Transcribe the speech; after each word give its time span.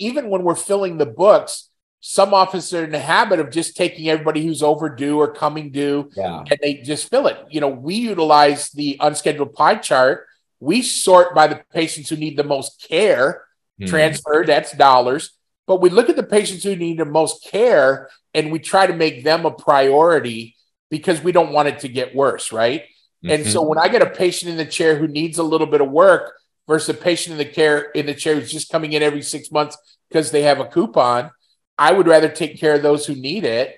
even 0.00 0.30
when 0.30 0.42
we're 0.42 0.54
filling 0.56 0.98
the 0.98 1.06
books, 1.06 1.68
some 2.00 2.32
offices 2.32 2.72
are 2.74 2.84
in 2.84 2.90
the 2.90 2.98
habit 2.98 3.38
of 3.38 3.50
just 3.50 3.76
taking 3.76 4.08
everybody 4.08 4.44
who's 4.44 4.62
overdue 4.62 5.18
or 5.20 5.32
coming 5.32 5.70
due 5.70 6.10
Yeah. 6.16 6.38
and 6.50 6.58
they 6.62 6.74
just 6.76 7.10
fill 7.10 7.26
it. 7.26 7.36
You 7.50 7.60
know, 7.60 7.68
we 7.68 7.94
utilize 7.96 8.70
the 8.70 8.96
unscheduled 9.00 9.52
pie 9.52 9.74
chart. 9.76 10.26
We 10.60 10.80
sort 10.82 11.34
by 11.34 11.46
the 11.46 11.62
patients 11.72 12.08
who 12.08 12.16
need 12.16 12.36
the 12.38 12.44
most 12.44 12.84
care, 12.88 13.44
Hmm. 13.78 13.86
transferred, 13.86 14.46
that's 14.46 14.72
dollars. 14.72 15.30
But 15.66 15.80
we 15.82 15.90
look 15.90 16.08
at 16.08 16.16
the 16.16 16.22
patients 16.22 16.64
who 16.64 16.74
need 16.74 16.98
the 16.98 17.04
most 17.04 17.44
care 17.44 18.08
and 18.34 18.50
we 18.50 18.58
try 18.58 18.86
to 18.86 18.94
make 18.94 19.22
them 19.22 19.44
a 19.44 19.50
priority 19.50 20.56
because 20.90 21.22
we 21.22 21.32
don't 21.32 21.52
want 21.52 21.68
it 21.68 21.80
to 21.80 21.88
get 21.88 22.14
worse, 22.14 22.50
right? 22.50 22.84
And 23.22 23.44
Mhm. 23.44 23.52
so 23.52 23.62
when 23.62 23.78
I 23.78 23.88
get 23.88 24.00
a 24.02 24.08
patient 24.10 24.50
in 24.50 24.56
the 24.56 24.64
chair 24.64 24.96
who 24.96 25.06
needs 25.06 25.36
a 25.38 25.42
little 25.42 25.66
bit 25.66 25.82
of 25.82 25.90
work 25.90 26.34
versus 26.70 26.90
a 26.90 26.94
patient 26.94 27.32
in 27.32 27.38
the 27.38 27.44
care 27.44 27.90
in 27.96 28.06
the 28.06 28.14
chair 28.14 28.36
who's 28.36 28.52
just 28.52 28.70
coming 28.70 28.92
in 28.92 29.02
every 29.02 29.22
six 29.22 29.50
months 29.50 29.76
because 30.08 30.30
they 30.30 30.42
have 30.42 30.60
a 30.60 30.64
coupon, 30.64 31.28
I 31.76 31.92
would 31.92 32.06
rather 32.06 32.28
take 32.28 32.60
care 32.60 32.74
of 32.74 32.82
those 32.82 33.04
who 33.04 33.16
need 33.16 33.42
it. 33.42 33.76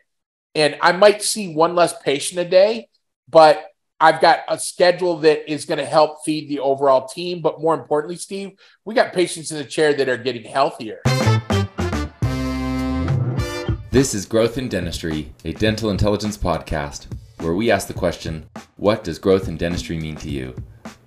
And 0.54 0.76
I 0.82 0.92
might 0.92 1.22
see 1.22 1.54
one 1.54 1.74
less 1.74 1.98
patient 2.02 2.38
a 2.38 2.44
day, 2.44 2.90
but 3.30 3.64
I've 3.98 4.20
got 4.20 4.40
a 4.46 4.58
schedule 4.58 5.16
that 5.20 5.50
is 5.50 5.64
going 5.64 5.78
to 5.78 5.86
help 5.86 6.22
feed 6.22 6.50
the 6.50 6.60
overall 6.60 7.08
team. 7.08 7.40
But 7.40 7.62
more 7.62 7.72
importantly, 7.72 8.16
Steve, 8.16 8.58
we 8.84 8.94
got 8.94 9.14
patients 9.14 9.50
in 9.50 9.56
the 9.56 9.64
chair 9.64 9.94
that 9.94 10.10
are 10.10 10.18
getting 10.18 10.44
healthier. 10.44 11.00
This 13.90 14.12
is 14.12 14.26
Growth 14.26 14.58
in 14.58 14.68
Dentistry, 14.68 15.32
a 15.46 15.54
dental 15.54 15.88
intelligence 15.88 16.36
podcast 16.36 17.06
where 17.40 17.54
we 17.54 17.70
ask 17.70 17.88
the 17.88 17.94
question 17.94 18.50
What 18.76 19.02
does 19.02 19.18
growth 19.18 19.48
in 19.48 19.56
dentistry 19.56 19.98
mean 19.98 20.16
to 20.16 20.28
you? 20.28 20.54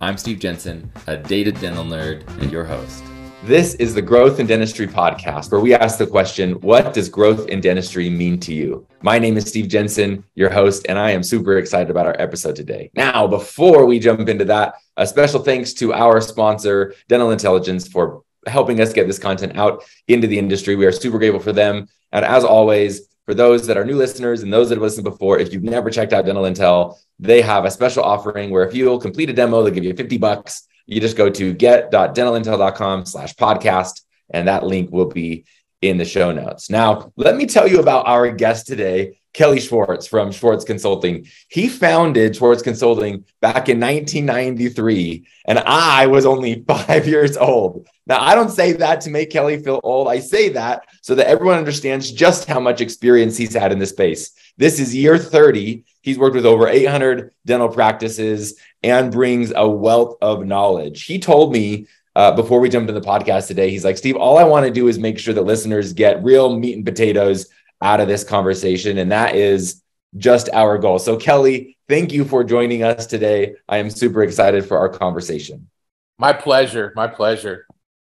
I'm 0.02 0.18
Steve 0.18 0.40
Jensen, 0.40 0.92
a 1.08 1.16
data 1.16 1.54
dental 1.54 1.86
nerd, 1.86 2.28
and 2.42 2.52
your 2.52 2.66
host. 2.66 3.02
This 3.46 3.76
is 3.76 3.94
the 3.94 4.02
Growth 4.02 4.42
in 4.42 4.46
Dentistry 4.46 4.88
podcast, 4.88 5.54
where 5.54 5.62
we 5.62 5.74
ask 5.74 5.98
the 5.98 6.06
question 6.06 6.60
What 6.60 6.94
does 6.94 7.08
growth 7.08 7.48
in 7.48 7.62
dentistry 7.62 8.10
mean 8.10 8.38
to 8.42 8.54
you? 8.54 8.86
My 9.02 9.20
name 9.20 9.38
is 9.38 9.48
Steve 9.48 9.70
Jensen, 9.70 10.26
your 10.36 10.50
host, 10.50 10.86
and 10.90 11.00
I 11.00 11.12
am 11.12 11.24
super 11.24 11.58
excited 11.58 11.90
about 11.90 12.08
our 12.08 12.16
episode 12.20 12.58
today. 12.58 12.92
Now, 12.94 13.26
before 13.26 13.86
we 13.86 14.00
jump 14.00 14.28
into 14.28 14.44
that, 14.46 14.74
a 14.98 15.08
special 15.08 15.42
thanks 15.42 15.72
to 15.76 15.94
our 15.94 16.20
sponsor, 16.20 16.94
Dental 17.08 17.32
Intelligence, 17.32 17.88
for 17.88 18.24
helping 18.48 18.82
us 18.82 18.92
get 18.92 19.08
this 19.08 19.18
content 19.18 19.58
out 19.58 19.86
into 20.10 20.28
the 20.28 20.38
industry. 20.38 20.76
We 20.76 20.86
are 20.88 20.92
super 20.92 21.20
grateful 21.20 21.40
for 21.40 21.54
them. 21.54 21.88
And 22.12 22.26
as 22.26 22.44
always, 22.44 23.08
for 23.26 23.34
those 23.34 23.68
that 23.68 23.78
are 23.78 23.86
new 23.86 23.96
listeners 23.96 24.44
and 24.44 24.54
those 24.54 24.70
that 24.70 24.76
have 24.76 24.84
listened 24.84 25.04
before, 25.04 25.40
if 25.40 25.52
you've 25.52 25.64
never 25.64 25.90
checked 25.90 26.14
out 26.14 26.26
Dental 26.26 26.44
Intel, 26.44 26.98
they 27.20 27.42
have 27.42 27.66
a 27.66 27.72
special 27.72 28.04
offering 28.04 28.52
where 28.52 28.66
if 28.68 28.74
you'll 28.74 29.00
complete 29.00 29.30
a 29.30 29.34
demo, 29.34 29.64
they'll 29.64 29.74
give 29.74 29.84
you 29.84 29.94
50 29.94 30.18
bucks. 30.18 30.68
You 30.86 31.02
just 31.02 31.18
go 31.18 31.30
to 31.30 31.54
get.dentalintel.com 31.54 33.06
slash 33.06 33.34
podcast, 33.36 34.02
and 34.30 34.48
that 34.48 34.64
link 34.64 34.92
will 34.92 35.08
be 35.08 35.46
in 35.82 35.98
the 35.98 36.06
show 36.06 36.32
notes. 36.32 36.70
Now, 36.70 37.12
let 37.16 37.36
me 37.36 37.48
tell 37.48 37.68
you 37.68 37.80
about 37.80 38.08
our 38.08 38.30
guest 38.32 38.68
today, 38.68 39.20
Kelly 39.36 39.60
Schwartz 39.60 40.08
from 40.08 40.32
Schwartz 40.32 40.64
Consulting. 40.64 41.28
He 41.50 41.68
founded 41.68 42.38
Schwartz 42.38 42.62
Consulting 42.62 43.26
back 43.42 43.68
in 43.68 43.82
1993, 43.82 45.28
and 45.46 45.60
I 45.60 46.08
was 46.08 46.26
only 46.26 46.64
five 46.68 47.06
years 47.06 47.36
old. 47.36 47.86
Now, 48.08 48.22
I 48.22 48.34
don't 48.34 48.50
say 48.50 48.72
that 48.72 49.02
to 49.02 49.10
make 49.10 49.32
Kelly 49.32 49.62
feel 49.62 49.82
old. 49.84 50.08
I 50.08 50.20
say 50.20 50.50
that 50.50 50.88
so 51.02 51.16
that 51.16 51.28
everyone 51.28 51.58
understands 51.58 52.14
just 52.14 52.48
how 52.48 52.62
much 52.62 52.80
experience 52.80 53.36
he's 53.36 53.54
had 53.54 53.74
in 53.74 53.80
this 53.80 53.90
space. 53.90 54.32
This 54.56 54.80
is 54.80 54.96
year 54.96 55.18
30. 55.18 55.84
He's 56.02 56.18
worked 56.18 56.36
with 56.36 56.46
over 56.46 56.70
800 56.70 57.34
dental 57.46 57.68
practices 57.68 58.58
and 58.84 59.12
brings 59.12 59.52
a 59.54 59.68
wealth 59.68 60.16
of 60.22 60.46
knowledge. 60.46 61.04
He 61.04 61.20
told 61.20 61.52
me 61.52 61.88
uh, 62.16 62.32
before 62.32 62.62
we 62.62 62.70
jumped 62.70 62.90
into 62.90 63.02
the 63.02 63.06
podcast 63.06 63.48
today, 63.48 63.70
he's 63.70 63.84
like, 63.84 63.98
Steve, 63.98 64.16
all 64.16 64.38
I 64.38 64.46
want 64.46 64.66
to 64.66 64.72
do 64.72 64.88
is 64.88 64.98
make 64.98 65.20
sure 65.20 65.34
that 65.34 65.42
listeners 65.42 65.92
get 65.92 66.24
real 66.24 66.58
meat 66.58 66.78
and 66.78 66.86
potatoes 66.86 67.48
out 67.86 68.02
of 68.02 68.08
this 68.08 68.24
conversation. 68.24 68.98
And 68.98 69.12
that 69.12 69.36
is 69.36 69.84
just 70.18 70.50
our 70.52 70.78
goal. 70.80 70.98
So, 70.98 71.18
Kelly, 71.18 71.78
thank 71.88 72.12
you 72.12 72.26
for 72.26 72.44
joining 72.44 72.84
us 72.84 73.06
today. 73.06 73.56
I 73.70 73.78
am 73.78 73.92
super 73.92 74.24
excited 74.24 74.66
for 74.66 74.78
our 74.78 74.90
conversation. 74.90 75.70
My 76.18 76.34
pleasure. 76.34 76.92
My 76.96 77.08
pleasure. 77.08 77.68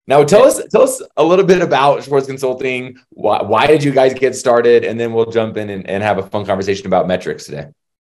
Now, 0.07 0.25
tell 0.25 0.45
us 0.45 0.61
tell 0.71 0.83
us 0.83 1.01
a 1.17 1.25
little 1.25 1.45
bit 1.45 1.63
about 1.63 2.05
Schwartz 2.05 2.27
Consulting. 2.27 2.99
Why, 3.11 3.41
why 3.43 3.67
did 3.67 3.83
you 3.83 3.93
guys 3.93 4.13
get 4.13 4.35
started? 4.35 4.85
And 4.85 4.99
then 5.01 5.13
we'll 5.13 5.31
jump 5.31 5.57
in 5.57 5.71
and, 5.71 5.89
and 5.89 6.03
have 6.03 6.19
a 6.19 6.29
fun 6.29 6.45
conversation 6.45 6.87
about 6.87 7.07
metrics 7.07 7.45
today. 7.45 7.69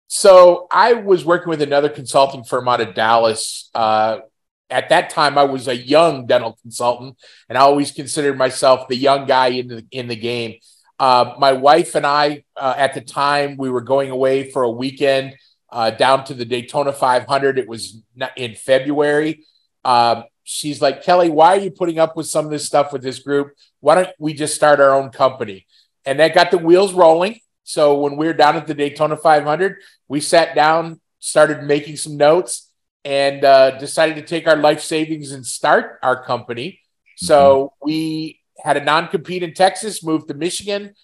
So 0.08 0.66
I 0.70 0.94
was 0.94 1.24
working 1.24 1.48
with 1.48 1.62
another 1.62 1.88
consulting 1.88 2.44
firm 2.44 2.66
out 2.66 2.80
of 2.80 2.94
Dallas. 2.94 3.70
Uh, 3.74 4.20
at 4.68 4.88
that 4.88 5.10
time, 5.10 5.38
I 5.38 5.44
was 5.44 5.68
a 5.68 5.76
young 5.76 6.26
dental 6.26 6.58
consultant, 6.62 7.18
and 7.48 7.56
I 7.58 7.60
always 7.60 7.92
considered 7.92 8.36
myself 8.38 8.88
the 8.88 8.96
young 8.96 9.26
guy 9.26 9.48
in 9.48 9.68
the 9.68 9.86
in 9.90 10.08
the 10.08 10.16
game. 10.16 10.54
Uh, 11.02 11.34
my 11.36 11.52
wife 11.52 11.96
and 11.96 12.06
I, 12.06 12.44
uh, 12.56 12.74
at 12.76 12.94
the 12.94 13.00
time, 13.00 13.56
we 13.56 13.68
were 13.70 13.80
going 13.80 14.12
away 14.12 14.52
for 14.52 14.62
a 14.62 14.70
weekend 14.70 15.34
uh, 15.72 15.90
down 15.90 16.22
to 16.26 16.32
the 16.32 16.44
Daytona 16.44 16.92
500. 16.92 17.58
It 17.58 17.66
was 17.66 18.00
in 18.36 18.54
February. 18.54 19.42
Um, 19.84 20.22
she's 20.44 20.80
like, 20.80 21.02
Kelly, 21.02 21.28
why 21.28 21.56
are 21.56 21.60
you 21.60 21.72
putting 21.72 21.98
up 21.98 22.16
with 22.16 22.28
some 22.28 22.44
of 22.44 22.52
this 22.52 22.64
stuff 22.64 22.92
with 22.92 23.02
this 23.02 23.18
group? 23.18 23.56
Why 23.80 23.96
don't 23.96 24.10
we 24.20 24.32
just 24.32 24.54
start 24.54 24.78
our 24.78 24.94
own 24.94 25.10
company? 25.10 25.66
And 26.04 26.20
that 26.20 26.36
got 26.36 26.52
the 26.52 26.58
wheels 26.58 26.92
rolling. 26.92 27.40
So 27.64 27.98
when 27.98 28.16
we 28.16 28.26
were 28.26 28.32
down 28.32 28.54
at 28.54 28.68
the 28.68 28.74
Daytona 28.74 29.16
500, 29.16 29.78
we 30.06 30.20
sat 30.20 30.54
down, 30.54 31.00
started 31.18 31.64
making 31.64 31.96
some 31.96 32.16
notes, 32.16 32.70
and 33.04 33.44
uh, 33.44 33.72
decided 33.72 34.14
to 34.14 34.22
take 34.22 34.46
our 34.46 34.54
life 34.56 34.80
savings 34.80 35.32
and 35.32 35.44
start 35.44 35.98
our 36.00 36.22
company. 36.22 36.78
So 37.16 37.72
we 37.82 38.41
had 38.58 38.76
a 38.76 38.84
non 38.84 39.08
compete 39.08 39.42
in 39.42 39.54
Texas, 39.54 40.04
moved 40.04 40.28
to 40.28 40.34
Michigan, 40.34 40.94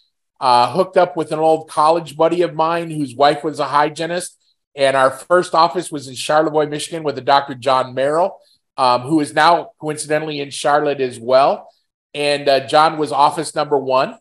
uh, 0.40 0.72
hooked 0.72 0.96
up 0.96 1.16
with 1.16 1.32
an 1.32 1.38
old 1.38 1.68
college 1.68 2.16
buddy 2.16 2.42
of 2.42 2.54
mine 2.54 2.90
whose 2.90 3.14
wife 3.14 3.42
was 3.44 3.58
a 3.58 3.66
hygienist. 3.66 4.36
And 4.74 4.96
our 4.96 5.10
first 5.10 5.54
office 5.54 5.90
was 5.90 6.06
in 6.08 6.14
Charlevoix, 6.14 6.66
Michigan, 6.66 7.02
with 7.02 7.18
a 7.18 7.22
Dr. 7.22 7.54
John 7.54 7.94
Merrill, 7.94 8.38
um, 8.76 9.02
who 9.02 9.20
is 9.20 9.34
now 9.34 9.70
coincidentally 9.80 10.40
in 10.40 10.50
Charlotte 10.50 11.00
as 11.00 11.18
well. 11.18 11.68
And 12.14 12.48
uh, 12.48 12.66
John 12.66 12.96
was 12.96 13.10
office 13.10 13.54
number 13.54 13.76
one. 13.76 14.18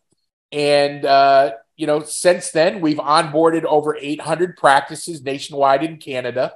And, 0.52 1.06
uh, 1.06 1.52
you 1.76 1.86
know, 1.86 2.02
since 2.02 2.52
then, 2.52 2.82
we've 2.82 2.98
onboarded 2.98 3.66
over 3.66 3.96
800 3.96 4.58
practices 4.58 5.22
nationwide 5.22 5.84
in 5.84 5.98
Canada. 5.98 6.54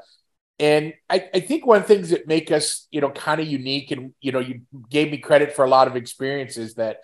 And 0.62 0.94
I, 1.10 1.28
I 1.34 1.40
think 1.40 1.66
one 1.66 1.78
of 1.78 1.88
the 1.88 1.94
things 1.94 2.12
that 2.12 2.28
make 2.28 2.52
us, 2.52 2.88
you 2.92 3.02
know, 3.02 3.10
kind 3.10 3.42
of 3.42 3.48
unique, 3.48 3.90
and, 3.90 4.14
you 4.22 4.32
know, 4.32 4.40
you 4.40 4.62
gave 4.92 5.10
me 5.10 5.18
credit 5.18 5.56
for 5.56 5.66
a 5.66 5.68
lot 5.68 5.88
of 5.88 5.96
experiences 5.96 6.76
that 6.76 6.98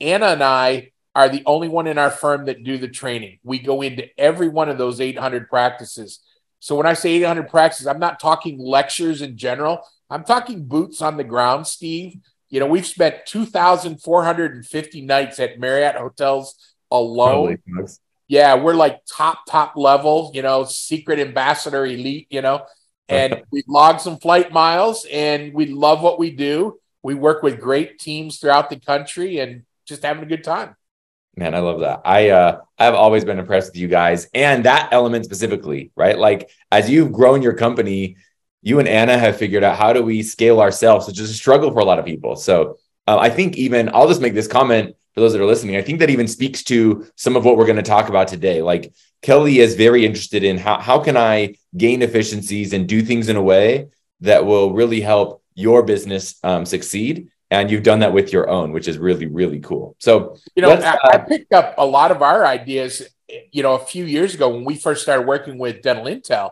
Anna 0.00 0.28
and 0.28 0.42
I 0.42 0.92
are 1.14 1.28
the 1.28 1.42
only 1.44 1.68
one 1.68 1.86
in 1.86 1.98
our 1.98 2.10
firm 2.10 2.46
that 2.46 2.64
do 2.64 2.78
the 2.78 2.88
training. 2.88 3.38
We 3.44 3.58
go 3.58 3.82
into 3.82 4.08
every 4.18 4.48
one 4.48 4.70
of 4.70 4.78
those 4.78 4.98
800 4.98 5.50
practices. 5.50 6.20
So 6.58 6.74
when 6.74 6.86
I 6.86 6.94
say 6.94 7.10
800 7.10 7.50
practices, 7.50 7.86
I'm 7.86 7.98
not 7.98 8.18
talking 8.18 8.58
lectures 8.58 9.20
in 9.20 9.36
general. 9.36 9.82
I'm 10.08 10.24
talking 10.24 10.64
boots 10.64 11.02
on 11.02 11.18
the 11.18 11.24
ground, 11.24 11.66
Steve. 11.66 12.16
You 12.48 12.60
know, 12.60 12.66
we've 12.66 12.86
spent 12.86 13.26
2,450 13.26 15.00
nights 15.02 15.38
at 15.38 15.60
Marriott 15.60 15.96
hotels 15.96 16.54
alone. 16.90 17.58
Yeah, 18.26 18.54
we're 18.54 18.74
like 18.74 19.00
top, 19.04 19.40
top 19.46 19.74
level, 19.76 20.30
you 20.32 20.40
know, 20.40 20.64
secret 20.64 21.18
ambassador 21.18 21.84
elite, 21.84 22.28
you 22.30 22.40
know, 22.40 22.64
and 23.08 23.42
we 23.50 23.62
log 23.68 24.00
some 24.00 24.18
flight 24.18 24.52
miles 24.52 25.06
and 25.10 25.52
we 25.52 25.66
love 25.66 26.02
what 26.02 26.18
we 26.18 26.30
do. 26.30 26.78
We 27.02 27.14
work 27.14 27.42
with 27.42 27.60
great 27.60 27.98
teams 27.98 28.38
throughout 28.38 28.70
the 28.70 28.78
country 28.78 29.38
and 29.38 29.64
just 29.86 30.02
having 30.02 30.22
a 30.22 30.26
good 30.26 30.44
time. 30.44 30.76
Man, 31.36 31.54
I 31.54 31.60
love 31.60 31.80
that. 31.80 32.02
I 32.04 32.30
uh 32.30 32.60
I've 32.78 32.94
always 32.94 33.24
been 33.24 33.38
impressed 33.38 33.72
with 33.72 33.80
you 33.80 33.88
guys 33.88 34.28
and 34.34 34.64
that 34.64 34.92
element 34.92 35.24
specifically, 35.24 35.90
right? 35.96 36.18
Like 36.18 36.50
as 36.70 36.90
you've 36.90 37.12
grown 37.12 37.42
your 37.42 37.54
company, 37.54 38.16
you 38.60 38.78
and 38.78 38.86
Anna 38.88 39.18
have 39.18 39.36
figured 39.36 39.64
out 39.64 39.76
how 39.76 39.92
do 39.92 40.02
we 40.02 40.22
scale 40.22 40.60
ourselves, 40.60 41.06
which 41.06 41.18
is 41.18 41.30
a 41.30 41.34
struggle 41.34 41.72
for 41.72 41.80
a 41.80 41.84
lot 41.84 41.98
of 41.98 42.04
people. 42.04 42.36
So 42.36 42.76
uh, 43.06 43.18
I 43.18 43.30
think 43.30 43.56
even 43.56 43.90
I'll 43.92 44.08
just 44.08 44.20
make 44.20 44.34
this 44.34 44.46
comment 44.46 44.94
for 45.14 45.20
those 45.20 45.32
that 45.32 45.40
are 45.40 45.46
listening. 45.46 45.76
I 45.76 45.82
think 45.82 45.98
that 46.00 46.10
even 46.10 46.26
speaks 46.26 46.62
to 46.64 47.06
some 47.16 47.36
of 47.36 47.44
what 47.44 47.56
we're 47.56 47.66
going 47.66 47.76
to 47.76 47.82
talk 47.82 48.08
about 48.08 48.28
today. 48.28 48.62
Like 48.62 48.92
Kelly 49.20 49.58
is 49.58 49.74
very 49.74 50.04
interested 50.04 50.42
in 50.42 50.58
how 50.58 50.80
how 50.80 50.98
can 50.98 51.16
I 51.16 51.56
gain 51.76 52.02
efficiencies 52.02 52.72
and 52.72 52.88
do 52.88 53.02
things 53.02 53.28
in 53.28 53.36
a 53.36 53.42
way 53.42 53.88
that 54.20 54.46
will 54.46 54.72
really 54.72 55.00
help 55.00 55.42
your 55.54 55.82
business 55.82 56.38
um, 56.42 56.64
succeed. 56.64 57.28
And 57.50 57.70
you've 57.70 57.82
done 57.82 57.98
that 57.98 58.14
with 58.14 58.32
your 58.32 58.48
own, 58.48 58.72
which 58.72 58.88
is 58.88 58.98
really 58.98 59.26
really 59.26 59.60
cool. 59.60 59.96
So 59.98 60.36
you 60.56 60.62
know, 60.62 60.72
I, 60.72 60.98
I 61.04 61.18
picked 61.18 61.52
up 61.52 61.74
a 61.76 61.86
lot 61.86 62.10
of 62.10 62.22
our 62.22 62.46
ideas. 62.46 63.02
You 63.50 63.62
know, 63.62 63.74
a 63.74 63.84
few 63.84 64.04
years 64.04 64.34
ago 64.34 64.48
when 64.50 64.64
we 64.64 64.76
first 64.76 65.02
started 65.02 65.26
working 65.26 65.56
with 65.56 65.80
Dental 65.82 66.04
Intel, 66.04 66.50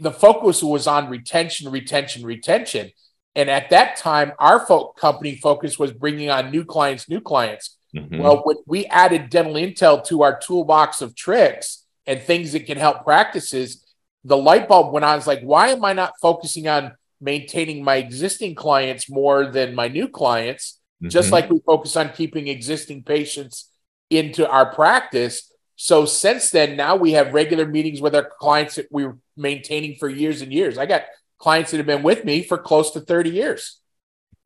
the 0.00 0.12
focus 0.12 0.62
was 0.62 0.86
on 0.86 1.08
retention, 1.08 1.70
retention, 1.70 2.24
retention. 2.24 2.90
And 3.34 3.50
at 3.50 3.70
that 3.70 3.96
time, 3.96 4.32
our 4.38 4.64
fo- 4.64 4.92
company 4.92 5.36
focus 5.36 5.78
was 5.78 5.92
bringing 5.92 6.30
on 6.30 6.50
new 6.50 6.64
clients, 6.64 7.08
new 7.08 7.20
clients. 7.20 7.76
Mhm. 7.94 8.18
Well, 8.18 8.42
when 8.44 8.56
we 8.66 8.86
added 8.86 9.30
Dental 9.30 9.54
Intel 9.54 10.04
to 10.06 10.22
our 10.22 10.38
toolbox 10.38 11.00
of 11.02 11.14
tricks 11.14 11.84
and 12.06 12.20
things 12.20 12.52
that 12.52 12.66
can 12.66 12.78
help 12.78 13.04
practices, 13.04 13.84
the 14.24 14.36
light 14.36 14.68
bulb 14.68 14.92
went 14.92 15.04
on. 15.04 15.12
I 15.12 15.16
was 15.16 15.26
like, 15.26 15.42
why 15.42 15.68
am 15.68 15.84
I 15.84 15.92
not 15.92 16.14
focusing 16.20 16.66
on 16.68 16.92
maintaining 17.20 17.84
my 17.84 17.96
existing 17.96 18.54
clients 18.54 19.10
more 19.10 19.46
than 19.46 19.74
my 19.74 19.88
new 19.88 20.08
clients? 20.08 20.80
just 21.10 21.32
like 21.32 21.50
we 21.50 21.60
focus 21.66 21.96
on 21.96 22.08
keeping 22.10 22.48
existing 22.48 23.02
patients 23.02 23.70
into 24.08 24.48
our 24.48 24.72
practice. 24.72 25.52
So 25.76 26.06
since 26.06 26.50
then, 26.50 26.76
now 26.76 26.96
we 26.96 27.12
have 27.12 27.34
regular 27.34 27.66
meetings 27.66 28.00
with 28.00 28.14
our 28.14 28.30
clients 28.40 28.76
that 28.76 28.86
we're 28.90 29.18
maintaining 29.36 29.96
for 29.96 30.08
years 30.08 30.40
and 30.40 30.50
years. 30.52 30.78
I 30.78 30.86
got 30.86 31.02
clients 31.38 31.70
that 31.70 31.78
have 31.78 31.86
been 31.86 32.02
with 32.02 32.24
me 32.24 32.42
for 32.42 32.58
close 32.58 32.92
to 32.92 33.00
30 33.00 33.30
years. 33.30 33.80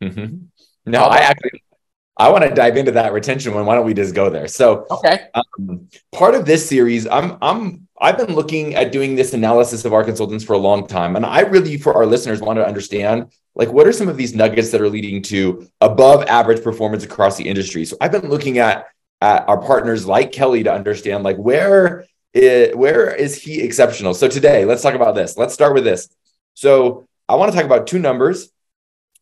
Mm-hmm. 0.03 0.47
No, 0.87 1.03
I 1.05 1.19
actually 1.19 1.63
I 2.19 2.31
want 2.31 2.43
to 2.45 2.51
dive 2.51 2.77
into 2.77 2.93
that 2.93 3.13
retention 3.13 3.55
one. 3.55 3.65
Why 3.65 3.77
don't 3.77 3.87
we 3.87 3.95
just 3.95 4.15
go 4.15 4.29
there? 4.29 4.49
So, 4.49 4.87
okay, 4.91 5.29
um, 5.35 5.89
part 6.11 6.35
of 6.35 6.47
this 6.47 6.69
series, 6.69 7.07
I'm 7.07 7.39
I'm 7.41 7.87
I've 8.01 8.19
been 8.19 8.35
looking 8.35 8.75
at 8.75 8.91
doing 8.91 9.15
this 9.15 9.35
analysis 9.35 9.85
of 9.85 9.93
our 9.93 10.03
consultants 10.03 10.45
for 10.45 10.55
a 10.55 10.59
long 10.59 10.89
time, 10.89 11.15
and 11.15 11.25
I 11.25 11.41
really, 11.41 11.79
for 11.79 11.95
our 11.95 12.07
listeners, 12.07 12.41
want 12.41 12.59
to 12.59 12.67
understand 12.67 13.33
like 13.55 13.71
what 13.71 13.87
are 13.87 13.93
some 13.93 14.09
of 14.09 14.17
these 14.17 14.35
nuggets 14.35 14.71
that 14.71 14.81
are 14.81 14.89
leading 14.89 15.23
to 15.23 15.69
above 15.81 16.25
average 16.25 16.63
performance 16.63 17.05
across 17.05 17.37
the 17.37 17.49
industry. 17.49 17.85
So, 17.85 17.97
I've 18.01 18.13
been 18.13 18.29
looking 18.29 18.59
at 18.59 18.87
at 19.21 19.49
our 19.49 19.61
partners 19.61 20.05
like 20.05 20.33
Kelly 20.33 20.65
to 20.65 20.73
understand 20.73 21.23
like 21.23 21.37
where 21.37 22.05
it, 22.35 22.77
where 22.77 23.15
is 23.15 23.41
he 23.41 23.61
exceptional. 23.63 24.15
So 24.15 24.29
today, 24.29 24.65
let's 24.65 24.83
talk 24.83 24.95
about 24.95 25.15
this. 25.15 25.37
Let's 25.37 25.55
start 25.55 25.75
with 25.75 25.85
this. 25.85 26.09
So 26.59 27.07
I 27.29 27.37
want 27.37 27.53
to 27.53 27.57
talk 27.57 27.65
about 27.65 27.87
two 27.87 28.01
numbers, 28.01 28.51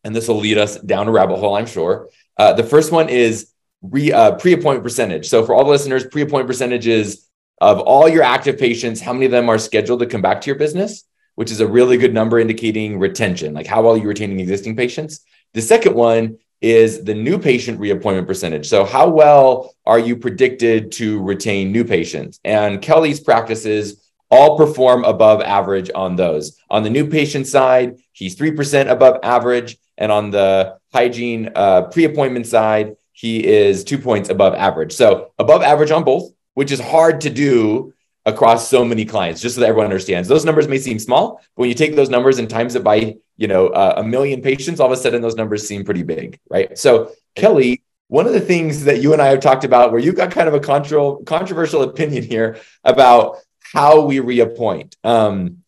and 0.03 0.17
this 0.17 0.27
will 0.27 0.38
lead 0.38 0.56
us 0.56 0.81
down 0.81 1.06
a 1.06 1.11
rabbit 1.11 1.37
hole, 1.37 1.55
I'm 1.55 1.67
sure. 1.67 2.09
Uh, 2.38 2.55
the 2.55 2.65
first 2.65 2.93
one 2.93 3.11
is 3.11 3.53
re, 3.83 4.11
uh, 4.11 4.37
pre-appointment 4.37 4.83
percentage. 4.83 5.29
So 5.29 5.44
for 5.44 5.55
all 5.55 5.65
the 5.65 5.71
listeners, 5.71 6.06
pre-appointment 6.06 6.47
percentage 6.47 6.87
is 6.87 7.27
of 7.61 7.81
all 7.81 8.09
your 8.09 8.23
active 8.23 8.59
patients, 8.59 9.03
how 9.03 9.12
many 9.12 9.27
of 9.27 9.33
them 9.33 9.50
are 9.50 9.59
scheduled 9.59 10.00
to 10.00 10.06
come 10.06 10.23
back 10.23 10.41
to 10.41 10.47
your 10.47 10.59
business, 10.59 11.05
which 11.35 11.50
is 11.50 11.61
a 11.61 11.67
really 11.67 11.99
good 11.99 12.15
number 12.15 12.38
indicating 12.38 12.99
retention, 12.99 13.53
like 13.53 13.67
how 13.67 13.83
well 13.83 13.99
you're 13.99 14.09
retaining 14.09 14.41
existing 14.41 14.75
patients. 14.75 15.21
The 15.53 15.61
second 15.61 15.94
one 15.94 16.38
is 16.62 17.05
the 17.05 17.15
new 17.15 17.38
patient 17.38 17.79
reappointment 17.79 18.27
percentage. 18.27 18.67
So, 18.67 18.87
how 18.87 19.11
well 19.11 19.75
are 19.85 19.99
you 19.99 20.17
predicted 20.17 20.91
to 20.93 21.23
retain 21.23 21.71
new 21.71 21.85
patients? 21.85 22.41
And 22.47 22.81
Kelly's 22.81 23.21
practices 23.21 24.06
all 24.37 24.56
perform 24.56 25.05
above 25.05 25.41
average 25.43 25.91
on 25.94 26.17
those. 26.17 26.59
On 26.71 26.83
the 26.83 26.91
new 26.91 27.09
patient 27.09 27.47
side, 27.47 27.97
he's 28.12 28.37
3% 28.37 28.91
above 28.91 29.19
average. 29.23 29.79
And 29.99 30.12
on 30.12 30.31
the 30.31 30.77
hygiene 30.93 31.50
uh, 31.55 31.83
pre 31.83 32.05
appointment 32.05 32.47
side, 32.47 32.97
he 33.12 33.47
is 33.47 33.83
two 33.83 33.99
points 33.99 34.29
above 34.29 34.55
average. 34.55 34.93
So, 34.93 35.33
above 35.38 35.62
average 35.62 35.91
on 35.91 36.05
both, 36.05 36.33
which 36.53 36.71
is 36.71 36.81
hard 36.81 37.23
to 37.23 37.31
do 37.31 37.94
across 38.27 38.69
so 38.69 38.85
many 38.85 39.06
clients, 39.06 39.41
just 39.41 39.55
so 39.55 39.62
that 39.62 39.69
everyone 39.69 39.87
understands. 39.87 40.29
Those 40.29 40.44
numbers 40.44 40.69
may 40.69 40.79
seem 40.79 40.99
small, 40.99 41.37
but 41.37 41.62
when 41.62 41.69
you 41.71 41.75
take 41.75 41.97
those 41.97 42.11
numbers 42.11 42.38
and 42.38 42.50
times 42.50 42.75
it 42.75 42.85
by, 42.85 43.17
you 43.38 43.49
know, 43.49 43.69
uh, 43.69 43.94
a 43.97 44.05
million 44.05 44.43
patients, 44.43 44.81
all 44.81 44.93
of 44.93 44.93
a 44.93 45.00
sudden 45.00 45.23
those 45.23 45.37
numbers 45.37 45.67
seem 45.67 45.85
pretty 45.85 46.03
big, 46.03 46.38
right? 46.50 46.77
So, 46.77 47.12
Kelly, 47.37 47.83
one 48.09 48.27
of 48.27 48.33
the 48.33 48.41
things 48.41 48.85
that 48.85 49.00
you 49.00 49.12
and 49.12 49.23
I 49.23 49.29
have 49.29 49.41
talked 49.41 49.65
about, 49.65 49.93
where 49.93 50.00
you've 50.00 50.15
got 50.15 50.31
kind 50.31 50.49
of 50.49 50.55
a 50.55 50.61
contro- 50.61 51.23
controversial 51.25 51.83
opinion 51.83 52.23
here 52.23 52.59
about 52.85 53.38
how 53.76 54.00
we 54.00 54.20
reappoint. 54.20 54.96
Um, 55.05 55.58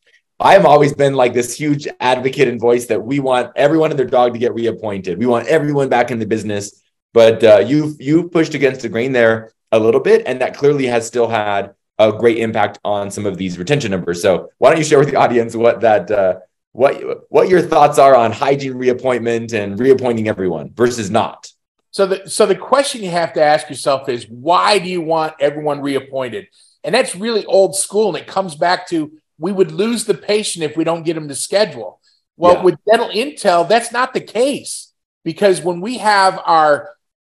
I 0.40 0.55
have 0.55 0.64
always 0.64 0.94
been 0.94 1.14
like 1.14 1.34
this 1.34 1.52
huge 1.55 1.87
advocate 2.00 2.49
and 2.49 2.58
voice 2.58 2.87
that 2.87 3.02
we 3.02 3.20
want 3.20 3.52
everyone 3.55 3.90
and 3.90 3.99
their 3.99 4.06
dog 4.06 4.32
to 4.32 4.38
get 4.38 4.55
reappointed. 4.55 5.19
We 5.19 5.26
want 5.26 5.46
everyone 5.46 5.90
back 5.90 6.10
in 6.10 6.19
the 6.19 6.26
business. 6.26 6.82
But 7.12 7.44
uh, 7.44 7.58
you've 7.58 8.00
you've 8.00 8.31
pushed 8.32 8.55
against 8.55 8.81
the 8.81 8.88
grain 8.88 9.12
there 9.12 9.52
a 9.72 9.78
little 9.78 10.00
bit, 10.00 10.22
and 10.26 10.40
that 10.40 10.56
clearly 10.56 10.87
has 10.87 11.06
still 11.06 11.28
had 11.28 11.75
a 11.99 12.12
great 12.12 12.38
impact 12.38 12.78
on 12.82 13.10
some 13.10 13.26
of 13.26 13.37
these 13.37 13.58
retention 13.58 13.90
numbers. 13.90 14.22
So 14.22 14.50
why 14.58 14.70
don't 14.70 14.78
you 14.78 14.84
share 14.84 15.00
with 15.00 15.10
the 15.10 15.16
audience 15.16 15.55
what 15.55 15.81
that 15.82 16.10
uh, 16.10 16.38
what 16.72 16.94
what 17.28 17.49
your 17.49 17.60
thoughts 17.60 17.99
are 17.99 18.14
on 18.14 18.32
hygiene 18.32 18.75
reappointment 18.75 19.52
and 19.52 19.78
reappointing 19.78 20.28
everyone 20.28 20.72
versus 20.72 21.10
not? 21.10 21.52
So 21.90 22.06
the 22.06 22.28
so 22.28 22.46
the 22.46 22.55
question 22.55 23.02
you 23.02 23.10
have 23.10 23.34
to 23.34 23.43
ask 23.43 23.69
yourself 23.69 24.08
is 24.08 24.26
why 24.28 24.78
do 24.78 24.88
you 24.88 25.02
want 25.02 25.34
everyone 25.40 25.82
reappointed? 25.82 26.46
And 26.88 26.94
that's 26.94 27.14
really 27.14 27.44
old 27.44 27.76
school, 27.76 28.08
and 28.08 28.17
it 28.17 28.26
comes 28.26 28.55
back 28.55 28.88
to 28.88 29.12
we 29.38 29.52
would 29.52 29.73
lose 29.73 30.06
the 30.06 30.14
patient 30.14 30.64
if 30.64 30.75
we 30.75 30.85
don't 30.85 31.02
get 31.02 31.12
them 31.17 31.29
to 31.29 31.35
schedule. 31.35 32.00
Well, 32.38 32.55
yeah. 32.55 32.62
with 32.62 32.79
dental 32.90 33.11
intel, 33.11 33.69
that's 33.69 33.93
not 33.93 34.14
the 34.14 34.23
case 34.23 34.90
because 35.23 35.61
when 35.61 35.82
we 35.82 35.99
have 35.99 36.40
our 36.46 36.88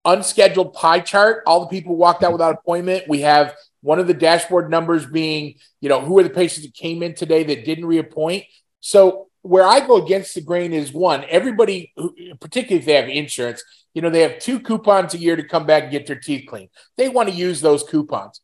unscheduled 0.06 0.72
pie 0.72 1.00
chart, 1.00 1.42
all 1.46 1.60
the 1.60 1.66
people 1.66 1.96
walked 1.96 2.22
out 2.22 2.32
without 2.32 2.54
appointment. 2.54 3.10
We 3.10 3.20
have 3.20 3.54
one 3.82 3.98
of 3.98 4.06
the 4.06 4.14
dashboard 4.14 4.70
numbers 4.70 5.04
being, 5.04 5.56
you 5.82 5.90
know, 5.90 6.00
who 6.00 6.18
are 6.18 6.22
the 6.22 6.30
patients 6.30 6.64
that 6.64 6.72
came 6.72 7.02
in 7.02 7.14
today 7.14 7.44
that 7.44 7.66
didn't 7.66 7.84
reappoint. 7.84 8.44
So 8.80 9.28
where 9.42 9.66
I 9.66 9.86
go 9.86 10.02
against 10.02 10.34
the 10.34 10.40
grain 10.40 10.72
is 10.72 10.94
one, 10.94 11.26
everybody, 11.28 11.92
particularly 12.40 12.80
if 12.80 12.86
they 12.86 12.94
have 12.94 13.10
insurance, 13.10 13.62
you 13.92 14.00
know, 14.00 14.08
they 14.08 14.22
have 14.22 14.38
two 14.38 14.60
coupons 14.60 15.12
a 15.12 15.18
year 15.18 15.36
to 15.36 15.46
come 15.46 15.66
back 15.66 15.82
and 15.82 15.92
get 15.92 16.06
their 16.06 16.18
teeth 16.18 16.46
cleaned. 16.48 16.70
They 16.96 17.10
want 17.10 17.28
to 17.28 17.34
use 17.34 17.60
those 17.60 17.82
coupons. 17.82 18.40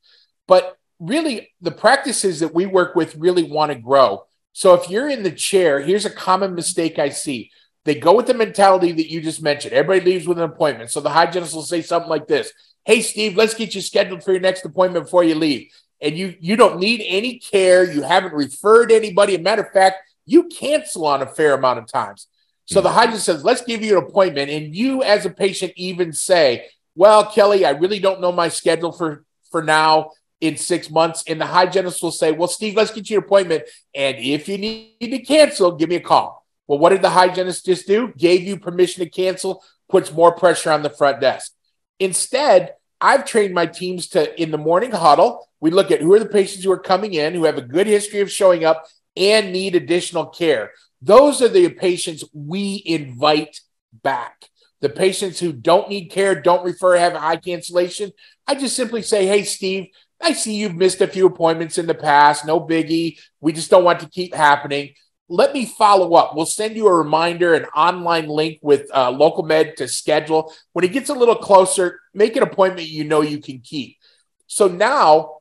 But 0.46 0.77
really, 0.98 1.50
the 1.60 1.70
practices 1.70 2.40
that 2.40 2.54
we 2.54 2.66
work 2.66 2.94
with 2.94 3.16
really 3.16 3.44
want 3.44 3.72
to 3.72 3.78
grow. 3.78 4.24
So 4.52 4.74
if 4.74 4.90
you're 4.90 5.08
in 5.08 5.22
the 5.22 5.30
chair, 5.30 5.80
here's 5.80 6.06
a 6.06 6.10
common 6.10 6.54
mistake 6.54 6.98
I 6.98 7.10
see. 7.10 7.50
They 7.84 7.94
go 7.94 8.14
with 8.14 8.26
the 8.26 8.34
mentality 8.34 8.92
that 8.92 9.10
you 9.10 9.20
just 9.20 9.42
mentioned. 9.42 9.72
Everybody 9.72 10.12
leaves 10.12 10.26
with 10.26 10.38
an 10.38 10.44
appointment. 10.44 10.90
So 10.90 11.00
the 11.00 11.10
hygienist 11.10 11.54
will 11.54 11.62
say 11.62 11.80
something 11.80 12.10
like 12.10 12.26
this 12.26 12.52
hey 12.88 13.02
steve 13.02 13.36
let's 13.36 13.52
get 13.52 13.74
you 13.74 13.82
scheduled 13.82 14.24
for 14.24 14.32
your 14.32 14.40
next 14.40 14.64
appointment 14.64 15.04
before 15.04 15.22
you 15.22 15.34
leave 15.34 15.70
and 16.00 16.16
you 16.16 16.34
you 16.40 16.56
don't 16.56 16.80
need 16.80 17.04
any 17.06 17.38
care 17.38 17.84
you 17.84 18.02
haven't 18.02 18.32
referred 18.32 18.90
anybody 18.90 19.34
a 19.34 19.38
matter 19.38 19.62
of 19.62 19.70
fact 19.72 19.96
you 20.24 20.44
cancel 20.44 21.06
on 21.06 21.20
a 21.20 21.26
fair 21.26 21.54
amount 21.54 21.78
of 21.78 21.86
times 21.86 22.28
so 22.64 22.80
the 22.80 22.88
mm. 22.88 22.94
hygienist 22.94 23.26
says 23.26 23.44
let's 23.44 23.60
give 23.60 23.82
you 23.82 23.98
an 23.98 24.04
appointment 24.04 24.50
and 24.50 24.74
you 24.74 25.02
as 25.02 25.26
a 25.26 25.30
patient 25.30 25.70
even 25.76 26.14
say 26.14 26.66
well 26.94 27.30
kelly 27.30 27.66
i 27.66 27.70
really 27.70 27.98
don't 27.98 28.22
know 28.22 28.32
my 28.32 28.48
schedule 28.48 28.90
for 28.90 29.22
for 29.50 29.62
now 29.62 30.10
in 30.40 30.56
six 30.56 30.90
months 30.90 31.24
and 31.26 31.40
the 31.40 31.46
hygienist 31.46 32.02
will 32.02 32.10
say 32.10 32.32
well 32.32 32.48
steve 32.48 32.76
let's 32.76 32.92
get 32.92 33.10
you 33.10 33.18
an 33.18 33.24
appointment 33.24 33.64
and 33.94 34.16
if 34.18 34.48
you 34.48 34.58
need 34.58 34.98
to 35.00 35.18
cancel 35.18 35.72
give 35.72 35.88
me 35.88 35.96
a 35.96 36.00
call 36.00 36.46
well 36.66 36.78
what 36.78 36.90
did 36.90 37.02
the 37.02 37.10
hygienist 37.10 37.66
just 37.66 37.86
do 37.86 38.12
gave 38.16 38.42
you 38.42 38.58
permission 38.58 39.02
to 39.02 39.10
cancel 39.10 39.64
puts 39.88 40.12
more 40.12 40.32
pressure 40.32 40.70
on 40.70 40.82
the 40.82 40.90
front 40.90 41.20
desk 41.20 41.52
instead 41.98 42.74
I've 43.00 43.24
trained 43.24 43.54
my 43.54 43.66
teams 43.66 44.08
to 44.08 44.40
in 44.40 44.50
the 44.50 44.58
morning 44.58 44.90
huddle, 44.90 45.48
we 45.60 45.70
look 45.70 45.90
at 45.90 46.00
who 46.00 46.12
are 46.14 46.18
the 46.18 46.26
patients 46.26 46.64
who 46.64 46.72
are 46.72 46.78
coming 46.78 47.14
in 47.14 47.34
who 47.34 47.44
have 47.44 47.58
a 47.58 47.62
good 47.62 47.86
history 47.86 48.20
of 48.20 48.30
showing 48.30 48.64
up 48.64 48.86
and 49.16 49.52
need 49.52 49.74
additional 49.74 50.26
care. 50.26 50.72
Those 51.00 51.40
are 51.42 51.48
the 51.48 51.68
patients 51.70 52.24
we 52.32 52.82
invite 52.84 53.60
back. 54.02 54.46
The 54.80 54.88
patients 54.88 55.40
who 55.40 55.52
don't 55.52 55.88
need 55.88 56.06
care, 56.06 56.40
don't 56.40 56.64
refer, 56.64 56.96
have 56.96 57.14
a 57.14 57.20
high 57.20 57.36
cancellation. 57.36 58.12
I 58.46 58.54
just 58.54 58.76
simply 58.76 59.02
say, 59.02 59.26
Hey, 59.26 59.44
Steve, 59.44 59.88
I 60.20 60.32
see 60.32 60.56
you've 60.56 60.76
missed 60.76 61.00
a 61.00 61.06
few 61.06 61.26
appointments 61.26 61.78
in 61.78 61.86
the 61.86 61.94
past. 61.94 62.46
No 62.46 62.60
biggie. 62.60 63.18
We 63.40 63.52
just 63.52 63.70
don't 63.70 63.84
want 63.84 64.00
to 64.00 64.08
keep 64.08 64.34
happening 64.34 64.94
let 65.28 65.52
me 65.52 65.66
follow 65.66 66.14
up. 66.14 66.34
We'll 66.34 66.46
send 66.46 66.76
you 66.76 66.88
a 66.88 66.94
reminder, 66.94 67.54
an 67.54 67.66
online 67.76 68.28
link 68.28 68.58
with 68.62 68.88
uh, 68.92 69.12
LocalMed 69.12 69.76
to 69.76 69.86
schedule. 69.86 70.52
When 70.72 70.84
it 70.84 70.92
gets 70.92 71.10
a 71.10 71.14
little 71.14 71.34
closer, 71.34 72.00
make 72.14 72.36
an 72.36 72.42
appointment 72.42 72.88
you 72.88 73.04
know 73.04 73.20
you 73.20 73.38
can 73.38 73.60
keep. 73.60 73.98
So 74.46 74.68
now 74.68 75.36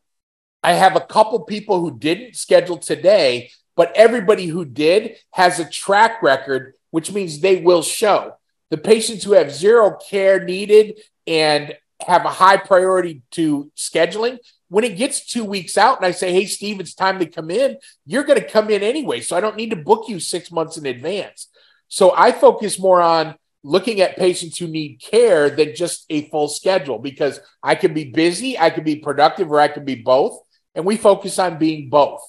I 0.61 0.73
have 0.73 0.95
a 0.95 1.01
couple 1.01 1.39
people 1.41 1.79
who 1.79 1.97
didn't 1.97 2.35
schedule 2.35 2.77
today, 2.77 3.51
but 3.75 3.95
everybody 3.95 4.47
who 4.47 4.65
did 4.65 5.15
has 5.31 5.59
a 5.59 5.69
track 5.69 6.21
record, 6.21 6.73
which 6.91 7.11
means 7.13 7.39
they 7.39 7.61
will 7.61 7.81
show. 7.81 8.33
The 8.69 8.77
patients 8.77 9.23
who 9.23 9.33
have 9.33 9.53
zero 9.53 9.97
care 10.09 10.43
needed 10.43 10.99
and 11.25 11.73
have 12.05 12.25
a 12.25 12.29
high 12.29 12.57
priority 12.57 13.21
to 13.31 13.71
scheduling, 13.77 14.39
when 14.69 14.83
it 14.83 14.97
gets 14.97 15.25
two 15.25 15.45
weeks 15.45 15.77
out 15.77 15.97
and 15.97 16.05
I 16.05 16.11
say, 16.11 16.33
hey, 16.33 16.45
Steve, 16.45 16.79
it's 16.79 16.93
time 16.93 17.19
to 17.19 17.25
come 17.25 17.49
in, 17.49 17.77
you're 18.05 18.23
going 18.23 18.39
to 18.39 18.47
come 18.47 18.69
in 18.69 18.83
anyway. 18.83 19.21
So 19.21 19.35
I 19.35 19.41
don't 19.41 19.55
need 19.55 19.69
to 19.69 19.75
book 19.75 20.09
you 20.09 20.19
six 20.19 20.51
months 20.51 20.77
in 20.77 20.85
advance. 20.85 21.47
So 21.87 22.13
I 22.15 22.31
focus 22.31 22.77
more 22.77 23.01
on 23.01 23.35
looking 23.63 24.01
at 24.01 24.17
patients 24.17 24.57
who 24.57 24.67
need 24.67 25.01
care 25.01 25.49
than 25.49 25.75
just 25.75 26.05
a 26.09 26.29
full 26.29 26.47
schedule 26.47 26.99
because 26.99 27.39
I 27.63 27.75
can 27.75 27.93
be 27.93 28.05
busy, 28.05 28.57
I 28.57 28.69
can 28.69 28.83
be 28.83 28.97
productive, 28.97 29.51
or 29.51 29.59
I 29.59 29.67
can 29.67 29.85
be 29.85 29.95
both. 29.95 30.39
And 30.75 30.85
we 30.85 30.97
focus 30.97 31.39
on 31.39 31.57
being 31.57 31.89
both. 31.89 32.21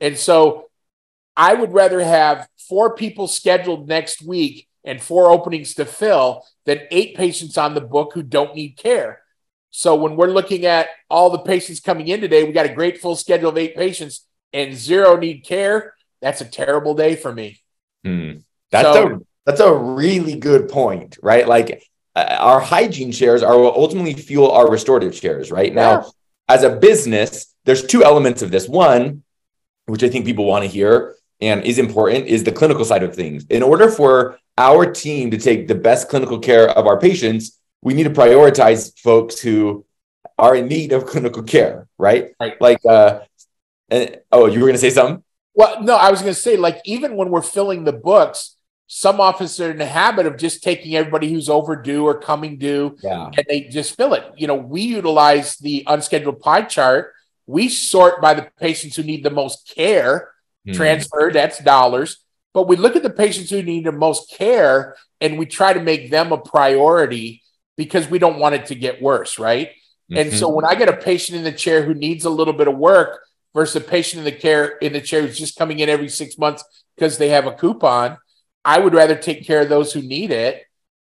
And 0.00 0.16
so 0.16 0.70
I 1.36 1.54
would 1.54 1.72
rather 1.72 2.00
have 2.00 2.48
four 2.68 2.94
people 2.94 3.26
scheduled 3.26 3.88
next 3.88 4.22
week 4.22 4.68
and 4.84 5.02
four 5.02 5.30
openings 5.30 5.74
to 5.74 5.84
fill 5.84 6.44
than 6.66 6.80
eight 6.90 7.16
patients 7.16 7.58
on 7.58 7.74
the 7.74 7.80
book 7.80 8.12
who 8.14 8.22
don't 8.22 8.54
need 8.54 8.76
care 8.76 9.20
so 9.70 9.94
when 9.94 10.16
we're 10.16 10.30
looking 10.30 10.66
at 10.66 10.88
all 11.08 11.30
the 11.30 11.38
patients 11.38 11.80
coming 11.80 12.08
in 12.08 12.20
today, 12.20 12.44
we 12.44 12.52
got 12.52 12.66
a 12.66 12.74
great 12.74 13.00
full 13.00 13.16
schedule 13.16 13.50
of 13.50 13.58
eight 13.58 13.76
patients 13.76 14.26
and 14.52 14.74
zero 14.74 15.16
need 15.16 15.44
care. 15.44 15.94
That's 16.20 16.40
a 16.40 16.44
terrible 16.44 16.94
day 16.94 17.16
for 17.16 17.32
me. 17.32 17.60
Hmm. 18.04 18.38
That's 18.70 18.96
so, 18.96 19.14
a 19.14 19.18
that's 19.46 19.60
a 19.60 19.72
really 19.72 20.36
good 20.36 20.68
point, 20.68 21.18
right? 21.22 21.46
Like 21.46 21.82
uh, 22.14 22.36
our 22.38 22.60
hygiene 22.60 23.12
shares 23.12 23.42
are 23.42 23.58
what 23.58 23.74
ultimately 23.74 24.14
fuel 24.14 24.50
our 24.50 24.70
restorative 24.70 25.14
shares, 25.14 25.50
right? 25.50 25.74
Now, 25.74 25.90
yeah. 25.90 26.08
as 26.48 26.62
a 26.62 26.76
business, 26.76 27.54
there's 27.64 27.84
two 27.84 28.04
elements 28.04 28.42
of 28.42 28.50
this. 28.50 28.68
One, 28.68 29.22
which 29.86 30.02
I 30.02 30.08
think 30.08 30.24
people 30.24 30.44
want 30.44 30.64
to 30.64 30.68
hear 30.68 31.14
and 31.40 31.64
is 31.64 31.78
important, 31.78 32.26
is 32.26 32.44
the 32.44 32.52
clinical 32.52 32.84
side 32.84 33.02
of 33.02 33.14
things. 33.14 33.46
In 33.48 33.62
order 33.62 33.90
for 33.90 34.38
our 34.58 34.90
team 34.92 35.30
to 35.30 35.38
take 35.38 35.68
the 35.68 35.74
best 35.74 36.08
clinical 36.08 36.38
care 36.38 36.68
of 36.68 36.86
our 36.86 36.98
patients, 36.98 37.59
we 37.82 37.94
need 37.94 38.04
to 38.04 38.10
prioritize 38.10 38.96
folks 38.98 39.40
who 39.40 39.84
are 40.38 40.54
in 40.54 40.68
need 40.68 40.92
of 40.92 41.06
clinical 41.06 41.42
care, 41.42 41.86
right? 41.98 42.32
Right. 42.40 42.60
Like, 42.60 42.84
uh, 42.86 43.20
and, 43.90 44.18
oh, 44.32 44.46
you 44.46 44.60
were 44.60 44.66
going 44.66 44.74
to 44.74 44.78
say 44.78 44.90
something? 44.90 45.22
Well, 45.54 45.82
no, 45.82 45.96
I 45.96 46.10
was 46.10 46.20
going 46.22 46.34
to 46.34 46.40
say, 46.40 46.56
like, 46.56 46.80
even 46.84 47.16
when 47.16 47.30
we're 47.30 47.42
filling 47.42 47.84
the 47.84 47.92
books, 47.92 48.56
some 48.86 49.20
offices 49.20 49.60
are 49.60 49.70
in 49.70 49.78
the 49.78 49.86
habit 49.86 50.26
of 50.26 50.36
just 50.36 50.62
taking 50.62 50.96
everybody 50.96 51.32
who's 51.32 51.48
overdue 51.48 52.04
or 52.04 52.18
coming 52.18 52.58
due 52.58 52.96
Yeah. 53.02 53.26
and 53.36 53.46
they 53.48 53.62
just 53.62 53.96
fill 53.96 54.14
it. 54.14 54.24
You 54.36 54.46
know, 54.46 54.56
we 54.56 54.82
utilize 54.82 55.56
the 55.56 55.84
unscheduled 55.86 56.40
pie 56.40 56.62
chart. 56.62 57.12
We 57.46 57.68
sort 57.68 58.20
by 58.20 58.34
the 58.34 58.48
patients 58.58 58.96
who 58.96 59.02
need 59.02 59.22
the 59.24 59.30
most 59.30 59.72
care, 59.74 60.30
Hmm. 60.66 60.72
transfer, 60.72 61.30
that's 61.32 61.58
dollars. 61.62 62.18
But 62.52 62.66
we 62.68 62.76
look 62.76 62.96
at 62.96 63.02
the 63.04 63.10
patients 63.10 63.50
who 63.50 63.62
need 63.62 63.86
the 63.86 63.92
most 63.92 64.30
care 64.32 64.96
and 65.20 65.38
we 65.38 65.46
try 65.46 65.72
to 65.72 65.80
make 65.80 66.10
them 66.10 66.32
a 66.32 66.38
priority 66.38 67.42
because 67.80 68.10
we 68.10 68.18
don't 68.18 68.38
want 68.38 68.54
it 68.54 68.66
to 68.66 68.74
get 68.74 69.00
worse, 69.00 69.38
right? 69.38 69.70
And 70.14 70.30
Mhm. 70.30 70.38
so 70.38 70.50
when 70.50 70.66
I 70.66 70.74
get 70.74 70.90
a 70.90 70.96
patient 70.98 71.38
in 71.38 71.44
the 71.44 71.50
chair 71.64 71.82
who 71.82 71.94
needs 71.94 72.26
a 72.26 72.30
little 72.30 72.52
bit 72.52 72.68
of 72.68 72.76
work 72.76 73.22
versus 73.54 73.76
a 73.76 73.80
patient 73.80 74.18
in 74.18 74.24
the 74.26 74.38
care 74.38 74.76
in 74.82 74.92
the 74.92 75.00
chair 75.00 75.22
who's 75.22 75.38
just 75.38 75.56
coming 75.56 75.78
in 75.78 75.88
every 75.88 76.10
six 76.10 76.36
months 76.36 76.62
because 76.94 77.16
they 77.16 77.30
have 77.30 77.46
a 77.46 77.52
coupon, 77.52 78.18
I 78.66 78.80
would 78.80 78.92
rather 78.92 79.14
take 79.14 79.46
care 79.46 79.62
of 79.62 79.70
those 79.70 79.94
who 79.94 80.02
need 80.02 80.30
it. 80.30 80.62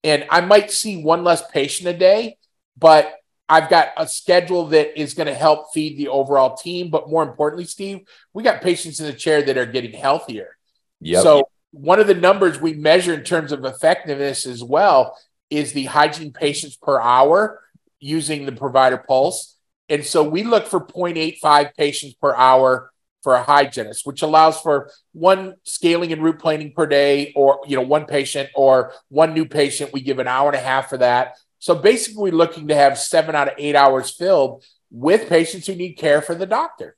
And 0.02 0.24
I 0.30 0.40
might 0.40 0.70
see 0.70 1.02
one 1.02 1.22
less 1.22 1.46
patient 1.50 1.86
a 1.86 1.92
day, 1.92 2.38
but 2.78 3.12
I've 3.46 3.68
got 3.68 3.88
a 3.98 4.08
schedule 4.08 4.68
that 4.68 4.98
is 4.98 5.12
going 5.12 5.26
to 5.26 5.34
help 5.34 5.74
feed 5.74 5.98
the 5.98 6.08
overall 6.08 6.56
team. 6.56 6.88
But 6.88 7.10
more 7.10 7.22
importantly, 7.22 7.66
Steve, 7.66 8.06
we 8.32 8.42
got 8.42 8.62
patients 8.62 9.00
in 9.00 9.06
the 9.06 9.12
chair 9.12 9.42
that 9.42 9.58
are 9.58 9.66
getting 9.66 9.92
healthier. 9.92 10.56
Yep. 11.02 11.22
So 11.22 11.48
one 11.72 12.00
of 12.00 12.06
the 12.06 12.14
numbers 12.14 12.58
we 12.58 12.72
measure 12.72 13.12
in 13.12 13.22
terms 13.22 13.52
of 13.52 13.66
effectiveness 13.66 14.46
as 14.46 14.64
well 14.64 15.18
is 15.50 15.72
the 15.72 15.84
hygiene 15.84 16.32
patients 16.32 16.76
per 16.76 17.00
hour 17.00 17.62
using 18.00 18.46
the 18.46 18.52
provider 18.52 18.98
pulse. 18.98 19.56
And 19.88 20.04
so 20.04 20.22
we 20.22 20.42
look 20.42 20.66
for 20.66 20.80
0.85 20.80 21.74
patients 21.76 22.14
per 22.14 22.34
hour 22.34 22.90
for 23.22 23.34
a 23.34 23.42
hygienist, 23.42 24.06
which 24.06 24.22
allows 24.22 24.60
for 24.60 24.90
one 25.12 25.54
scaling 25.64 26.12
and 26.12 26.22
root 26.22 26.38
planing 26.38 26.72
per 26.72 26.86
day, 26.86 27.32
or 27.34 27.60
you 27.66 27.76
know, 27.76 27.82
one 27.82 28.04
patient 28.04 28.50
or 28.54 28.92
one 29.08 29.32
new 29.32 29.46
patient. 29.46 29.92
We 29.92 30.02
give 30.02 30.18
an 30.18 30.28
hour 30.28 30.50
and 30.50 30.56
a 30.56 30.62
half 30.62 30.90
for 30.90 30.98
that. 30.98 31.36
So 31.58 31.74
basically, 31.74 32.30
we're 32.30 32.36
looking 32.36 32.68
to 32.68 32.74
have 32.74 32.98
seven 32.98 33.34
out 33.34 33.48
of 33.48 33.54
eight 33.56 33.74
hours 33.74 34.10
filled 34.10 34.62
with 34.90 35.28
patients 35.28 35.66
who 35.66 35.74
need 35.74 35.94
care 35.94 36.20
for 36.20 36.34
the 36.34 36.46
doctor. 36.46 36.96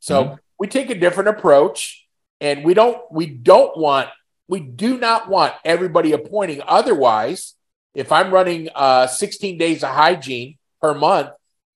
So 0.00 0.24
Mhm. 0.24 0.38
we 0.58 0.66
take 0.68 0.88
a 0.88 0.94
different 0.94 1.28
approach, 1.28 2.06
and 2.40 2.64
we 2.64 2.72
don't 2.72 3.00
we 3.10 3.26
don't 3.26 3.76
want 3.76 4.08
we 4.48 4.60
do 4.60 4.96
not 4.96 5.28
want 5.28 5.52
everybody 5.64 6.12
appointing. 6.12 6.62
Otherwise, 6.66 7.54
if 7.98 8.12
I'm 8.12 8.30
running 8.32 8.68
uh, 8.74 9.08
16 9.08 9.58
days 9.58 9.82
of 9.82 9.90
hygiene 9.90 10.56
per 10.80 10.94
month, 10.94 11.30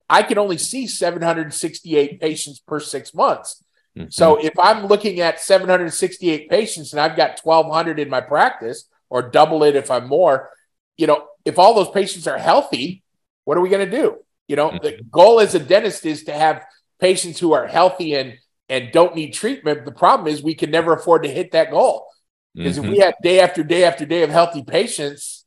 I 0.08 0.22
can 0.22 0.38
only 0.38 0.58
see 0.58 0.86
768 0.86 2.20
patients 2.20 2.60
per 2.60 2.78
six 2.78 3.12
months. 3.12 3.62
Mhm. 3.98 4.12
So 4.12 4.36
if 4.36 4.56
I'm 4.58 4.86
looking 4.86 5.20
at 5.20 5.40
768 5.40 6.48
patients 6.48 6.92
and 6.92 7.00
I've 7.00 7.16
got 7.16 7.40
1,200 7.40 7.98
in 7.98 8.08
my 8.08 8.20
practice, 8.20 8.88
or 9.10 9.20
double 9.30 9.62
it 9.64 9.74
if 9.76 9.90
I'm 9.90 10.06
more, 10.06 10.50
you 10.96 11.06
know, 11.06 11.26
if 11.44 11.58
all 11.58 11.74
those 11.74 11.90
patients 11.90 12.26
are 12.26 12.38
healthy, 12.38 13.02
what 13.44 13.58
are 13.58 13.60
we 13.60 13.68
going 13.68 13.90
to 13.90 13.96
do? 14.02 14.18
You 14.48 14.56
know, 14.56 14.78
the 14.80 15.02
goal 15.10 15.40
as 15.40 15.54
a 15.54 15.58
dentist 15.58 16.06
is 16.06 16.24
to 16.24 16.32
have 16.32 16.64
patients 17.00 17.38
who 17.40 17.52
are 17.52 17.66
healthy 17.66 18.14
and 18.14 18.38
and 18.68 18.90
don't 18.92 19.14
need 19.14 19.34
treatment. 19.34 19.84
The 19.84 19.92
problem 19.92 20.28
is 20.28 20.42
we 20.42 20.54
can 20.54 20.70
never 20.70 20.94
afford 20.94 21.24
to 21.24 21.28
hit 21.28 21.50
that 21.52 21.70
goal 21.70 22.06
because 22.54 22.78
Mhm. 22.78 22.84
if 22.84 22.90
we 22.90 22.98
have 23.00 23.14
day 23.22 23.40
after 23.40 23.62
day 23.62 23.84
after 23.84 24.06
day 24.06 24.22
of 24.22 24.30
healthy 24.30 24.62
patients, 24.62 25.41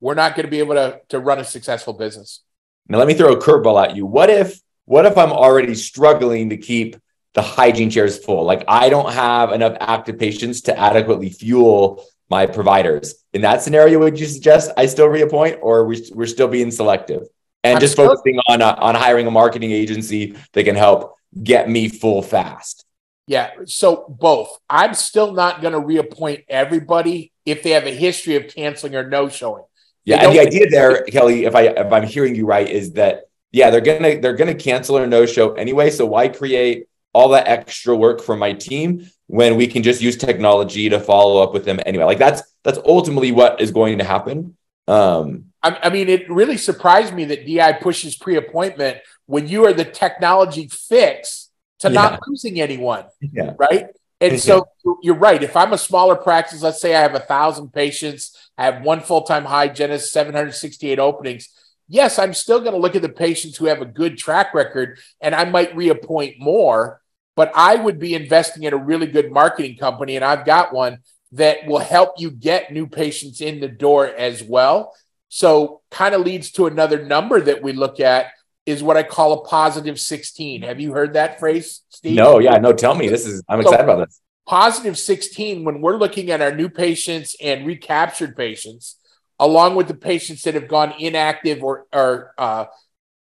we're 0.00 0.14
not 0.14 0.34
going 0.34 0.46
to 0.46 0.50
be 0.50 0.58
able 0.58 0.74
to 0.74 1.00
to 1.08 1.18
run 1.18 1.38
a 1.38 1.44
successful 1.44 1.92
business. 1.92 2.42
Now 2.88 2.98
let 2.98 3.06
me 3.06 3.14
throw 3.14 3.32
a 3.32 3.40
curveball 3.40 3.82
at 3.82 3.96
you. 3.96 4.06
What 4.06 4.30
if 4.30 4.60
what 4.84 5.06
if 5.06 5.16
I'm 5.16 5.32
already 5.32 5.74
struggling 5.74 6.50
to 6.50 6.56
keep 6.56 6.96
the 7.34 7.42
hygiene 7.42 7.90
chairs 7.90 8.22
full? 8.24 8.44
Like 8.44 8.64
I 8.66 8.88
don't 8.88 9.12
have 9.12 9.52
enough 9.52 9.76
active 9.80 10.18
patients 10.18 10.62
to 10.62 10.78
adequately 10.78 11.30
fuel 11.30 12.04
my 12.28 12.46
providers. 12.46 13.14
In 13.32 13.42
that 13.42 13.62
scenario, 13.62 13.98
would 13.98 14.18
you 14.18 14.26
suggest 14.26 14.70
I 14.76 14.86
still 14.86 15.08
reappoint, 15.08 15.58
or 15.62 15.84
we, 15.84 16.08
we're 16.12 16.26
still 16.26 16.48
being 16.48 16.70
selective 16.70 17.22
and 17.64 17.76
I'm 17.76 17.80
just 17.80 17.94
still- 17.94 18.08
focusing 18.08 18.38
on 18.48 18.62
uh, 18.62 18.76
on 18.78 18.94
hiring 18.94 19.26
a 19.26 19.30
marketing 19.30 19.72
agency 19.72 20.36
that 20.52 20.64
can 20.64 20.76
help 20.76 21.14
get 21.42 21.68
me 21.68 21.88
full 21.88 22.22
fast? 22.22 22.84
Yeah, 23.26 23.50
so 23.66 24.06
both. 24.08 24.58
I'm 24.68 24.94
still 24.94 25.32
not 25.32 25.60
going 25.62 25.72
to 25.72 25.78
reappoint 25.78 26.46
everybody 26.48 27.30
if 27.46 27.62
they 27.62 27.70
have 27.70 27.86
a 27.86 27.94
history 27.94 28.34
of 28.34 28.48
canceling 28.48 28.96
or 28.96 29.08
no 29.08 29.28
showing. 29.28 29.62
Yeah, 30.10 30.24
and 30.24 30.34
the 30.34 30.40
idea 30.40 30.68
there, 30.68 31.04
Kelly, 31.14 31.44
if 31.44 31.54
I 31.54 31.62
if 31.62 31.92
I'm 31.92 32.06
hearing 32.06 32.34
you 32.34 32.46
right, 32.46 32.68
is 32.68 32.92
that 32.92 33.24
yeah, 33.52 33.70
they're 33.70 33.80
gonna 33.80 34.20
they're 34.20 34.34
gonna 34.36 34.54
cancel 34.54 34.98
or 34.98 35.06
no 35.06 35.26
show 35.26 35.54
anyway. 35.54 35.90
So 35.90 36.06
why 36.06 36.28
create 36.28 36.86
all 37.12 37.28
that 37.30 37.48
extra 37.48 37.96
work 37.96 38.20
for 38.20 38.36
my 38.36 38.52
team 38.52 39.08
when 39.26 39.56
we 39.56 39.66
can 39.66 39.82
just 39.82 40.00
use 40.00 40.16
technology 40.16 40.88
to 40.88 41.00
follow 41.00 41.42
up 41.42 41.52
with 41.52 41.64
them 41.64 41.80
anyway? 41.86 42.04
Like 42.04 42.18
that's 42.18 42.42
that's 42.64 42.78
ultimately 42.84 43.32
what 43.32 43.60
is 43.60 43.70
going 43.70 43.98
to 43.98 44.04
happen. 44.04 44.56
Um, 44.86 45.46
I, 45.62 45.78
I 45.84 45.90
mean, 45.90 46.08
it 46.08 46.30
really 46.30 46.56
surprised 46.56 47.14
me 47.14 47.24
that 47.26 47.46
DI 47.46 47.72
pushes 47.74 48.16
pre-appointment 48.16 48.98
when 49.26 49.46
you 49.46 49.66
are 49.66 49.72
the 49.72 49.84
technology 49.84 50.68
fix 50.68 51.50
to 51.80 51.88
Yeah. 51.88 51.94
not 51.94 52.20
losing 52.26 52.60
anyone, 52.60 53.04
yeah, 53.20 53.54
right? 53.58 53.86
And 54.20 54.38
so 54.38 54.68
you're 55.02 55.14
right. 55.14 55.42
If 55.42 55.56
I'm 55.56 55.72
a 55.72 55.78
smaller 55.78 56.14
practice, 56.14 56.62
let's 56.62 56.80
say 56.80 56.94
I 56.94 57.00
have 57.00 57.14
a 57.14 57.20
thousand 57.20 57.72
patients, 57.72 58.36
I 58.58 58.66
have 58.66 58.82
one 58.82 59.00
full-time 59.00 59.46
hygienist, 59.46 60.12
768 60.12 60.98
openings. 60.98 61.48
Yes, 61.88 62.18
I'm 62.18 62.34
still 62.34 62.60
going 62.60 62.72
to 62.72 62.78
look 62.78 62.94
at 62.94 63.02
the 63.02 63.08
patients 63.08 63.56
who 63.56 63.66
have 63.66 63.80
a 63.80 63.86
good 63.86 64.18
track 64.18 64.52
record, 64.52 64.98
and 65.20 65.34
I 65.34 65.44
might 65.44 65.74
reappoint 65.74 66.38
more. 66.38 67.00
But 67.34 67.50
I 67.54 67.76
would 67.76 67.98
be 67.98 68.14
investing 68.14 68.64
in 68.64 68.74
a 68.74 68.76
really 68.76 69.06
good 69.06 69.32
marketing 69.32 69.76
company, 69.78 70.16
and 70.16 70.24
I've 70.24 70.44
got 70.44 70.74
one 70.74 70.98
that 71.32 71.66
will 71.66 71.78
help 71.78 72.14
you 72.18 72.30
get 72.30 72.72
new 72.72 72.86
patients 72.86 73.40
in 73.40 73.60
the 73.60 73.68
door 73.68 74.06
as 74.06 74.42
well. 74.42 74.94
So, 75.28 75.80
kind 75.90 76.14
of 76.14 76.22
leads 76.22 76.50
to 76.52 76.66
another 76.66 77.04
number 77.04 77.40
that 77.40 77.62
we 77.62 77.72
look 77.72 78.00
at 78.00 78.32
is 78.70 78.82
what 78.82 78.96
I 78.96 79.02
call 79.02 79.32
a 79.34 79.44
positive 79.44 80.00
16. 80.00 80.62
Have 80.62 80.80
you 80.80 80.92
heard 80.92 81.14
that 81.14 81.38
phrase, 81.38 81.82
Steve? 81.90 82.14
no, 82.16 82.38
yeah, 82.38 82.56
no. 82.58 82.72
Tell 82.72 82.94
me, 82.94 83.08
this 83.08 83.26
is 83.26 83.42
I'm 83.48 83.62
So- 83.62 83.68
excited 83.68 83.84
about 83.84 84.06
this. 84.06 84.20
Positive 84.46 84.98
16, 84.98 85.62
when 85.64 85.80
we're 85.80 85.96
looking 85.96 86.30
at 86.30 86.40
our 86.40 86.52
new 86.52 86.68
patients 86.68 87.36
and 87.40 87.64
recaptured 87.66 88.36
patients, 88.36 88.96
along 89.38 89.76
with 89.76 89.86
the 89.86 89.94
patients 89.94 90.42
that 90.42 90.54
have 90.54 90.66
gone 90.66 90.92
inactive 90.98 91.62
or, 91.62 91.86
or 91.92 92.34
uh, 92.36 92.64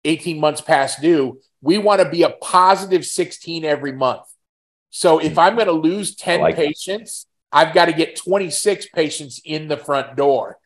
18 0.04 0.40
months 0.40 0.62
past 0.62 1.02
due, 1.02 1.40
we 1.61 1.76
want 1.76 2.00
to 2.00 2.09
be 2.09 2.23
a 2.23 2.30
positive 2.30 3.04
16 3.04 3.66
every 3.66 3.92
month. 3.92 4.23
So 4.88 5.18
if 5.18 5.37
I'm 5.37 5.56
going 5.56 5.66
to 5.66 5.73
lose 5.73 6.14
10 6.16 6.40
I 6.40 6.42
like 6.42 6.56
that. 6.56 6.64
patients, 6.66 7.26
I've 7.52 7.75
got 7.75 7.87
to 7.87 7.92
get 7.92 8.16
26 8.16 8.87
patients 8.94 9.40
in 9.44 9.68
the 9.68 9.76
front 9.76 10.16
door. 10.16 10.56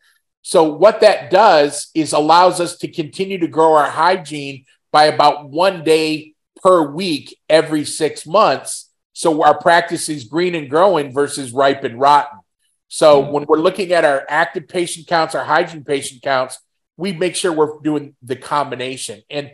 So 0.47 0.61
what 0.65 1.01
that 1.01 1.31
does 1.31 1.89
is 1.95 2.13
allows 2.13 2.61
us 2.61 2.77
to 2.77 2.87
continue 2.87 3.39
to 3.39 3.47
grow 3.47 3.73
our 3.73 3.89
hygiene 3.89 4.65
by 4.91 5.05
about 5.05 5.49
one 5.49 5.83
day 5.83 6.35
per 6.61 6.87
week 6.87 7.35
every 7.49 7.83
six 7.83 8.27
months. 8.27 8.91
So 9.13 9.41
our 9.41 9.59
practice 9.59 10.07
is 10.07 10.25
green 10.25 10.53
and 10.53 10.69
growing 10.69 11.11
versus 11.11 11.51
ripe 11.51 11.83
and 11.83 11.99
rotten. 11.99 12.41
So 12.89 13.23
Mhm. 13.23 13.31
when 13.31 13.45
we're 13.47 13.57
looking 13.57 13.91
at 13.91 14.05
our 14.05 14.23
active 14.29 14.67
patient 14.67 15.07
counts, 15.07 15.33
our 15.33 15.43
hygiene 15.43 15.83
patient 15.83 16.21
counts, 16.21 16.59
we 16.95 17.11
make 17.11 17.35
sure 17.35 17.51
we're 17.51 17.79
doing 17.79 18.15
the 18.21 18.35
combination. 18.35 19.23
And 19.31 19.49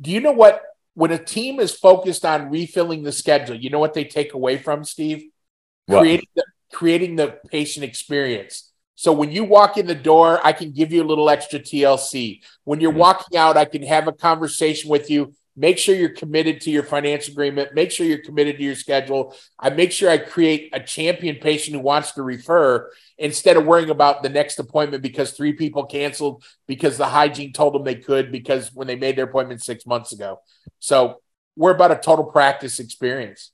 do 0.00 0.12
you 0.12 0.20
know 0.20 0.30
what? 0.30 0.62
When 0.94 1.10
a 1.10 1.18
team 1.18 1.58
is 1.58 1.74
focused 1.74 2.24
on 2.24 2.50
refilling 2.50 3.02
the 3.02 3.10
schedule, 3.10 3.56
you 3.56 3.68
know 3.68 3.80
what 3.80 3.94
they 3.94 4.04
take 4.04 4.32
away 4.32 4.58
from 4.58 4.84
Steve? 4.84 5.24
What? 5.86 6.02
Creating 6.02 6.28
the, 6.36 6.44
creating 6.72 7.16
the 7.16 7.40
patient 7.48 7.82
experience. 7.82 8.69
So 9.00 9.14
when 9.14 9.32
you 9.32 9.44
walk 9.44 9.78
in 9.78 9.86
the 9.86 9.94
door, 9.94 10.40
I 10.44 10.52
can 10.52 10.72
give 10.72 10.92
you 10.92 11.02
a 11.02 11.08
little 11.08 11.30
extra 11.30 11.58
TLC. 11.58 12.42
When 12.64 12.82
you're 12.82 12.92
Mhm. 12.92 12.98
walking 12.98 13.38
out, 13.38 13.56
I 13.56 13.64
can 13.64 13.82
have 13.82 14.06
a 14.06 14.12
conversation 14.12 14.90
with 14.90 15.08
you. 15.08 15.32
Make 15.56 15.78
sure 15.78 15.94
you're 15.94 16.10
committed 16.10 16.60
to 16.60 16.70
your 16.70 16.82
financial 16.82 17.32
agreement. 17.32 17.72
Make 17.72 17.90
sure 17.92 18.04
you're 18.04 18.22
committed 18.22 18.58
to 18.58 18.62
your 18.62 18.74
schedule. 18.74 19.34
I 19.58 19.70
make 19.70 19.90
sure 19.90 20.10
I 20.10 20.18
create 20.18 20.68
a 20.74 20.80
champion 20.80 21.36
patient 21.36 21.74
who 21.74 21.82
wants 21.82 22.12
to 22.12 22.22
refer 22.22 22.90
instead 23.16 23.56
of 23.56 23.64
worrying 23.64 23.88
about 23.88 24.22
the 24.22 24.28
next 24.28 24.58
appointment 24.58 25.02
because 25.02 25.30
three 25.30 25.54
people 25.54 25.86
canceled 25.86 26.44
because 26.66 26.98
the 26.98 27.06
hygiene 27.06 27.54
told 27.54 27.72
them 27.72 27.84
they 27.84 27.94
could 27.94 28.30
because 28.30 28.70
when 28.74 28.86
they 28.86 28.96
made 28.96 29.16
their 29.16 29.24
appointment 29.24 29.62
six 29.62 29.86
months 29.86 30.12
ago. 30.12 30.40
So 30.78 31.22
we're 31.56 31.74
about 31.74 31.90
a 31.90 31.96
total 31.96 32.26
practice 32.26 32.78
experience. 32.78 33.50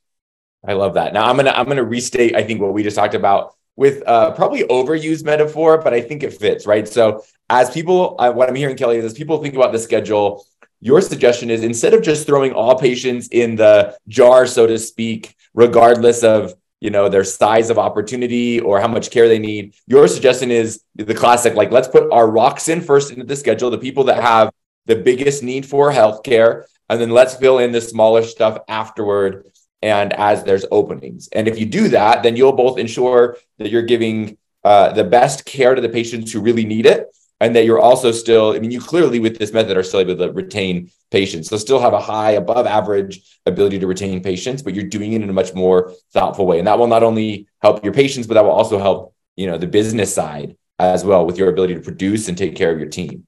I 0.67 0.73
love 0.73 0.95
that. 0.95 1.13
Now 1.13 1.23
I'm 1.29 1.37
gonna 1.37 1.51
I'm 1.51 1.67
gonna 1.67 1.85
restate 1.85 2.35
I 2.35 2.43
think 2.43 2.59
what 2.59 2.73
we 2.73 2.83
just 2.83 2.97
talked 2.97 3.15
about 3.15 3.53
with 3.77 4.05
uh, 4.07 4.31
probably 4.31 4.63
overused 4.63 5.23
metaphor, 5.23 5.77
but 5.77 5.93
I 5.93 6.01
think 6.01 6.23
it 6.23 6.33
fits 6.33 6.67
right. 6.67 6.87
So 6.87 7.23
as 7.49 7.69
people, 7.69 8.15
uh, 8.19 8.31
what 8.31 8.49
I'm 8.49 8.55
hearing 8.55 8.75
Kelly 8.75 8.97
is 8.97 9.05
as 9.05 9.13
people 9.13 9.41
think 9.41 9.55
about 9.55 9.71
the 9.71 9.79
schedule, 9.79 10.45
your 10.81 10.99
suggestion 10.99 11.49
is 11.49 11.63
instead 11.63 11.93
of 11.93 12.01
just 12.01 12.27
throwing 12.27 12.51
all 12.51 12.77
patients 12.77 13.29
in 13.29 13.55
the 13.55 13.95
jar, 14.07 14.45
so 14.45 14.67
to 14.67 14.77
speak, 14.77 15.35
regardless 15.53 16.23
of 16.23 16.53
you 16.81 16.89
know 16.89 17.09
their 17.09 17.23
size 17.23 17.69
of 17.69 17.79
opportunity 17.79 18.59
or 18.59 18.79
how 18.79 18.87
much 18.87 19.09
care 19.09 19.27
they 19.27 19.39
need 19.39 19.73
your 19.87 20.07
suggestion 20.07 20.51
is 20.51 20.83
the 20.93 21.13
classic 21.15 21.55
like 21.55 21.71
let's 21.71 21.87
put 21.87 22.11
our 22.11 22.29
rocks 22.29 22.69
in 22.69 22.81
first 22.81 23.11
into 23.11 23.25
the 23.25 23.35
schedule 23.35 23.71
the 23.71 23.79
people 23.79 24.03
that 24.03 24.21
have 24.21 24.51
the 24.85 24.95
biggest 24.95 25.41
need 25.41 25.65
for 25.65 25.91
healthcare 25.91 26.65
and 26.89 27.01
then 27.01 27.09
let's 27.09 27.33
fill 27.35 27.57
in 27.57 27.71
the 27.71 27.81
smaller 27.81 28.21
stuff 28.21 28.59
afterward 28.67 29.51
and 29.81 30.13
as 30.13 30.43
there's 30.43 30.65
openings. 30.71 31.29
And 31.31 31.47
if 31.47 31.59
you 31.59 31.65
do 31.65 31.89
that 31.89 32.23
then 32.23 32.35
you'll 32.35 32.53
both 32.53 32.77
ensure 32.77 33.37
that 33.59 33.69
you're 33.69 33.83
giving 33.83 34.37
uh, 34.63 34.91
the 34.93 35.03
best 35.03 35.45
care 35.45 35.75
to 35.75 35.81
the 35.81 35.89
patients 35.89 36.31
who 36.31 36.41
really 36.41 36.65
need 36.65 36.85
it 36.85 37.07
and 37.39 37.55
that 37.55 37.65
you're 37.65 37.79
also 37.79 38.11
still 38.11 38.53
i 38.53 38.59
mean 38.59 38.71
you 38.71 38.81
clearly 38.81 39.19
with 39.19 39.37
this 39.37 39.53
method 39.53 39.77
are 39.77 39.83
still 39.83 39.99
able 39.99 40.17
to 40.17 40.31
retain 40.31 40.89
patients. 41.11 41.47
So 41.49 41.57
still 41.57 41.79
have 41.79 41.93
a 41.93 42.01
high 42.01 42.31
above 42.31 42.65
average 42.67 43.21
ability 43.45 43.79
to 43.79 43.87
retain 43.87 44.21
patients 44.21 44.61
but 44.61 44.73
you're 44.73 44.85
doing 44.85 45.13
it 45.13 45.21
in 45.21 45.29
a 45.29 45.33
much 45.33 45.53
more 45.53 45.93
thoughtful 46.11 46.45
way. 46.45 46.57
And 46.59 46.67
that 46.67 46.77
will 46.77 46.87
not 46.87 47.03
only 47.03 47.47
help 47.61 47.83
your 47.83 47.93
patients 47.93 48.27
but 48.27 48.33
that 48.33 48.43
will 48.43 48.51
also 48.51 48.79
help 48.79 49.13
you 49.35 49.47
know 49.47 49.57
the 49.57 49.67
business 49.67 50.13
side 50.13 50.57
as 50.79 51.05
well 51.05 51.25
with 51.25 51.37
your 51.37 51.49
ability 51.49 51.75
to 51.75 51.81
produce 51.81 52.27
and 52.27 52.37
take 52.37 52.55
care 52.55 52.71
of 52.71 52.79
your 52.79 52.89
team. 52.89 53.25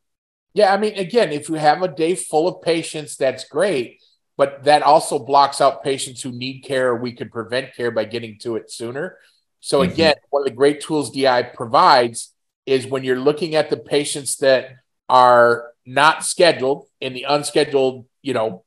Yeah 0.53 0.73
i 0.73 0.77
mean 0.77 0.95
again 0.95 1.31
if 1.31 1.47
you 1.47 1.55
have 1.55 1.81
a 1.81 1.87
day 1.87 2.15
full 2.15 2.47
of 2.47 2.61
patients 2.61 3.15
that's 3.15 3.45
great 3.45 4.01
but 4.39 4.63
that 4.63 4.81
also 4.81 5.19
blocks 5.19 5.61
out 5.61 5.83
patients 5.83 6.23
who 6.23 6.31
need 6.31 6.61
care 6.61 6.95
we 6.95 7.11
could 7.11 7.31
prevent 7.31 7.75
care 7.75 7.91
by 7.91 8.05
getting 8.05 8.39
to 8.39 8.55
it 8.55 8.71
sooner 8.71 9.17
so 9.59 9.81
mm-hmm. 9.81 9.91
again 9.91 10.13
mm-hmm. 10.13 10.27
one 10.31 10.41
of 10.41 10.45
the 10.45 10.55
great 10.55 10.81
tools 10.81 11.11
di 11.11 11.43
provides 11.43 12.33
is 12.65 12.85
when 12.85 13.03
you're 13.03 13.19
looking 13.19 13.55
at 13.55 13.69
the 13.69 13.77
patients 13.77 14.37
that 14.37 14.69
are 15.09 15.71
not 15.85 16.23
scheduled 16.23 16.85
in 17.01 17.13
the 17.13 17.25
unscheduled, 17.27 18.05
you 18.21 18.33
know, 18.33 18.63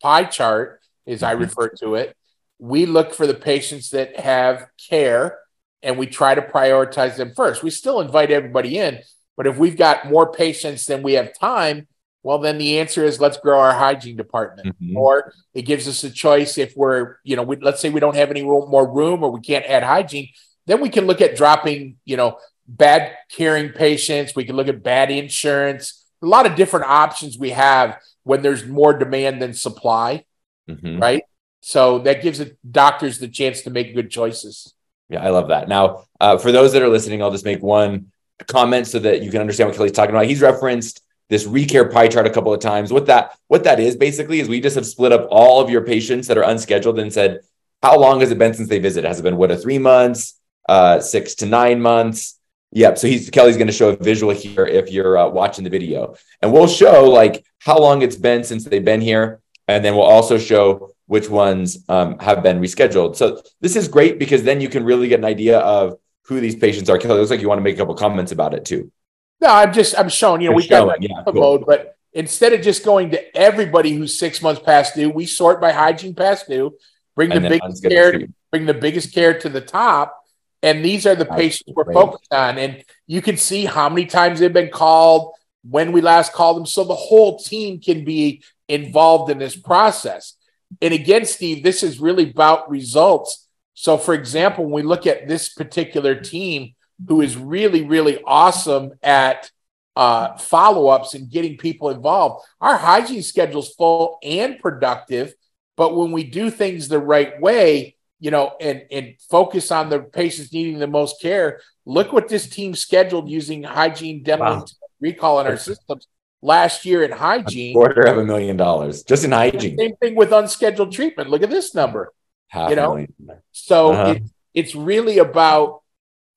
pie 0.00 0.24
chart, 0.24 0.80
as 1.06 1.22
I 1.22 1.32
mm-hmm. 1.32 1.42
refer 1.42 1.68
to 1.80 1.94
it, 1.96 2.16
we 2.58 2.86
look 2.86 3.12
for 3.12 3.26
the 3.26 3.34
patients 3.34 3.90
that 3.90 4.18
have 4.18 4.68
care 4.88 5.38
and 5.82 5.98
we 5.98 6.06
try 6.06 6.34
to 6.34 6.40
prioritize 6.40 7.16
them 7.16 7.32
first. 7.36 7.62
We 7.62 7.70
still 7.70 8.00
invite 8.00 8.30
everybody 8.30 8.78
in, 8.78 9.00
but 9.36 9.46
if 9.46 9.58
we've 9.58 9.76
got 9.76 10.06
more 10.06 10.32
patients 10.32 10.86
than 10.86 11.02
we 11.02 11.14
have 11.14 11.38
time, 11.38 11.88
well, 12.22 12.38
then 12.38 12.58
the 12.58 12.78
answer 12.78 13.04
is 13.04 13.20
let's 13.20 13.36
grow 13.36 13.58
our 13.58 13.74
hygiene 13.74 14.16
department. 14.16 14.68
Mm-hmm. 14.80 14.96
Or 14.96 15.32
it 15.54 15.62
gives 15.62 15.88
us 15.88 16.04
a 16.04 16.10
choice 16.10 16.56
if 16.58 16.76
we're, 16.76 17.16
you 17.24 17.36
know, 17.36 17.42
we, 17.42 17.56
let's 17.56 17.80
say 17.80 17.90
we 17.90 18.00
don't 18.00 18.16
have 18.16 18.30
any 18.30 18.42
room, 18.42 18.70
more 18.70 18.90
room 18.90 19.24
or 19.24 19.30
we 19.30 19.40
can't 19.40 19.64
add 19.66 19.82
hygiene, 19.82 20.28
then 20.66 20.80
we 20.80 20.88
can 20.88 21.06
look 21.06 21.20
at 21.20 21.36
dropping, 21.36 21.96
you 22.04 22.16
know, 22.16 22.38
bad 22.68 23.16
caring 23.28 23.70
patients. 23.70 24.36
We 24.36 24.44
can 24.44 24.56
look 24.56 24.68
at 24.68 24.82
bad 24.82 25.10
insurance. 25.10 26.06
A 26.22 26.26
lot 26.26 26.46
of 26.46 26.54
different 26.54 26.86
options 26.86 27.36
we 27.36 27.50
have 27.50 27.98
when 28.22 28.42
there's 28.42 28.66
more 28.66 28.96
demand 28.96 29.42
than 29.42 29.52
supply, 29.52 30.24
mm-hmm. 30.70 31.00
right? 31.00 31.24
So 31.60 31.98
that 32.00 32.22
gives 32.22 32.38
the 32.38 32.56
doctors 32.68 33.18
the 33.18 33.28
chance 33.28 33.62
to 33.62 33.70
make 33.70 33.94
good 33.94 34.10
choices. 34.10 34.74
Yeah, 35.08 35.22
I 35.22 35.30
love 35.30 35.48
that. 35.48 35.68
Now, 35.68 36.04
uh, 36.20 36.38
for 36.38 36.52
those 36.52 36.72
that 36.72 36.82
are 36.82 36.88
listening, 36.88 37.20
I'll 37.20 37.32
just 37.32 37.44
make 37.44 37.62
one 37.62 38.12
comment 38.46 38.86
so 38.86 39.00
that 39.00 39.22
you 39.22 39.30
can 39.30 39.40
understand 39.40 39.68
what 39.68 39.76
Kelly's 39.76 39.92
talking 39.92 40.14
about. 40.14 40.26
He's 40.26 40.40
referenced 40.40 41.02
this 41.32 41.46
recare 41.46 41.90
pie 41.90 42.08
chart 42.08 42.26
a 42.26 42.30
couple 42.30 42.52
of 42.52 42.60
times. 42.60 42.92
What 42.92 43.06
that 43.06 43.38
what 43.48 43.64
that 43.64 43.80
is 43.80 43.96
basically 43.96 44.38
is 44.40 44.50
we 44.50 44.60
just 44.60 44.76
have 44.76 44.84
split 44.84 45.12
up 45.12 45.26
all 45.30 45.62
of 45.62 45.70
your 45.70 45.80
patients 45.80 46.26
that 46.28 46.36
are 46.36 46.42
unscheduled 46.42 46.98
and 46.98 47.10
said, 47.10 47.40
how 47.82 47.98
long 47.98 48.20
has 48.20 48.30
it 48.30 48.38
been 48.38 48.52
since 48.52 48.68
they 48.68 48.78
visit? 48.78 49.04
Has 49.04 49.18
it 49.18 49.22
been 49.22 49.38
what 49.38 49.50
a 49.50 49.56
three 49.56 49.78
months, 49.78 50.38
uh, 50.68 51.00
six 51.00 51.34
to 51.36 51.46
nine 51.46 51.80
months? 51.80 52.38
Yep. 52.72 52.98
So 52.98 53.06
he's 53.06 53.30
Kelly's 53.30 53.56
going 53.56 53.66
to 53.66 53.72
show 53.72 53.88
a 53.88 53.96
visual 53.96 54.34
here 54.34 54.66
if 54.66 54.92
you're 54.92 55.16
uh, 55.16 55.28
watching 55.28 55.64
the 55.64 55.70
video, 55.70 56.16
and 56.42 56.52
we'll 56.52 56.68
show 56.68 57.08
like 57.08 57.42
how 57.60 57.78
long 57.78 58.02
it's 58.02 58.16
been 58.16 58.44
since 58.44 58.64
they've 58.64 58.84
been 58.84 59.00
here, 59.00 59.40
and 59.68 59.82
then 59.82 59.94
we'll 59.94 60.04
also 60.04 60.36
show 60.36 60.90
which 61.06 61.30
ones 61.30 61.82
um, 61.88 62.18
have 62.18 62.42
been 62.42 62.60
rescheduled. 62.60 63.16
So 63.16 63.40
this 63.62 63.74
is 63.74 63.88
great 63.88 64.18
because 64.18 64.42
then 64.42 64.60
you 64.60 64.68
can 64.68 64.84
really 64.84 65.08
get 65.08 65.18
an 65.18 65.24
idea 65.24 65.60
of 65.60 65.98
who 66.24 66.40
these 66.40 66.56
patients 66.56 66.90
are. 66.90 66.98
Kelly, 66.98 67.18
looks 67.18 67.30
like 67.30 67.40
you 67.40 67.48
want 67.48 67.58
to 67.58 67.64
make 67.64 67.76
a 67.76 67.78
couple 67.78 67.94
comments 67.94 68.32
about 68.32 68.52
it 68.52 68.66
too. 68.66 68.92
No, 69.42 69.48
I'm 69.48 69.72
just 69.72 69.98
I'm 69.98 70.08
showing. 70.08 70.40
You 70.40 70.50
know, 70.50 70.56
we 70.56 70.66
got 70.66 71.02
yeah, 71.02 71.22
cool. 71.26 71.34
mode, 71.34 71.66
but 71.66 71.96
instead 72.14 72.54
of 72.54 72.62
just 72.62 72.84
going 72.84 73.10
to 73.10 73.36
everybody 73.36 73.92
who's 73.92 74.18
six 74.18 74.40
months 74.40 74.62
past 74.62 74.94
due, 74.94 75.10
we 75.10 75.26
sort 75.26 75.60
by 75.60 75.72
hygiene 75.72 76.14
past 76.14 76.48
due, 76.48 76.78
bring 77.14 77.28
the 77.28 77.40
biggest 77.40 77.82
care, 77.82 78.22
bring 78.50 78.64
the 78.64 78.74
biggest 78.74 79.12
care 79.12 79.38
to 79.40 79.50
the 79.50 79.60
top 79.60 80.22
and 80.62 80.84
these 80.84 81.06
are 81.06 81.16
the 81.16 81.24
That's 81.24 81.36
patients 81.36 81.72
we're 81.74 81.92
focused 81.92 82.32
on. 82.32 82.56
And 82.56 82.84
you 83.06 83.20
can 83.20 83.36
see 83.36 83.64
how 83.64 83.88
many 83.88 84.06
times 84.06 84.40
they've 84.40 84.52
been 84.52 84.70
called, 84.70 85.34
when 85.68 85.92
we 85.92 86.00
last 86.00 86.32
called 86.32 86.56
them. 86.56 86.66
So 86.66 86.84
the 86.84 86.94
whole 86.94 87.38
team 87.38 87.80
can 87.80 88.04
be 88.04 88.42
involved 88.68 89.30
in 89.30 89.38
this 89.38 89.56
process. 89.56 90.34
And 90.80 90.94
again, 90.94 91.26
Steve, 91.26 91.62
this 91.62 91.82
is 91.82 92.00
really 92.00 92.30
about 92.30 92.70
results. 92.70 93.48
So, 93.74 93.98
for 93.98 94.14
example, 94.14 94.64
when 94.64 94.72
we 94.72 94.82
look 94.82 95.06
at 95.06 95.28
this 95.28 95.52
particular 95.52 96.14
team 96.14 96.74
who 97.06 97.20
is 97.20 97.36
really, 97.36 97.84
really 97.84 98.20
awesome 98.24 98.92
at 99.02 99.50
uh, 99.94 100.36
follow 100.38 100.88
ups 100.88 101.14
and 101.14 101.30
getting 101.30 101.56
people 101.56 101.90
involved, 101.90 102.44
our 102.60 102.76
hygiene 102.76 103.22
schedule 103.22 103.60
is 103.60 103.74
full 103.74 104.18
and 104.22 104.58
productive. 104.58 105.34
But 105.76 105.96
when 105.96 106.12
we 106.12 106.24
do 106.24 106.50
things 106.50 106.88
the 106.88 106.98
right 106.98 107.40
way, 107.40 107.96
you 108.22 108.30
know, 108.30 108.52
and 108.60 108.84
and 108.92 109.14
focus 109.28 109.72
on 109.72 109.90
the 109.90 109.98
patients 109.98 110.52
needing 110.52 110.78
the 110.78 110.86
most 110.86 111.20
care. 111.20 111.60
Look 111.84 112.12
what 112.12 112.28
this 112.28 112.48
team 112.48 112.76
scheduled 112.76 113.28
using 113.28 113.64
hygiene 113.64 114.22
dental 114.22 114.58
wow. 114.58 114.66
recall 115.00 115.40
in 115.40 115.48
our 115.48 115.56
systems 115.56 116.06
last 116.40 116.86
year 116.86 117.02
in 117.02 117.10
hygiene. 117.10 117.72
A 117.72 117.74
quarter 117.74 118.02
of 118.02 118.18
a 118.18 118.24
million 118.24 118.56
dollars 118.56 119.02
just 119.02 119.24
in 119.24 119.32
hygiene. 119.32 119.76
Same 119.76 119.96
thing 119.96 120.14
with 120.14 120.32
unscheduled 120.32 120.92
treatment. 120.92 121.30
Look 121.30 121.42
at 121.42 121.50
this 121.50 121.74
number. 121.74 122.12
Half 122.46 122.70
you 122.70 122.76
know, 122.76 123.06
so 123.50 123.92
uh-huh. 123.92 124.10
it, 124.12 124.22
it's 124.54 124.74
really 124.76 125.18
about 125.18 125.81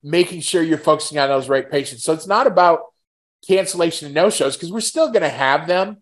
making 0.06 0.40
sure 0.40 0.62
you're 0.62 0.78
focusing 0.78 1.18
on 1.18 1.28
those 1.28 1.48
right 1.48 1.68
patients. 1.68 2.04
So 2.04 2.12
it's 2.12 2.28
not 2.28 2.46
about 2.46 2.80
cancellation 3.46 4.06
and 4.06 4.14
no 4.14 4.30
shows 4.30 4.56
because 4.56 4.70
we're 4.70 4.80
still 4.80 5.08
going 5.08 5.22
to 5.22 5.28
have 5.28 5.66
them. 5.66 5.98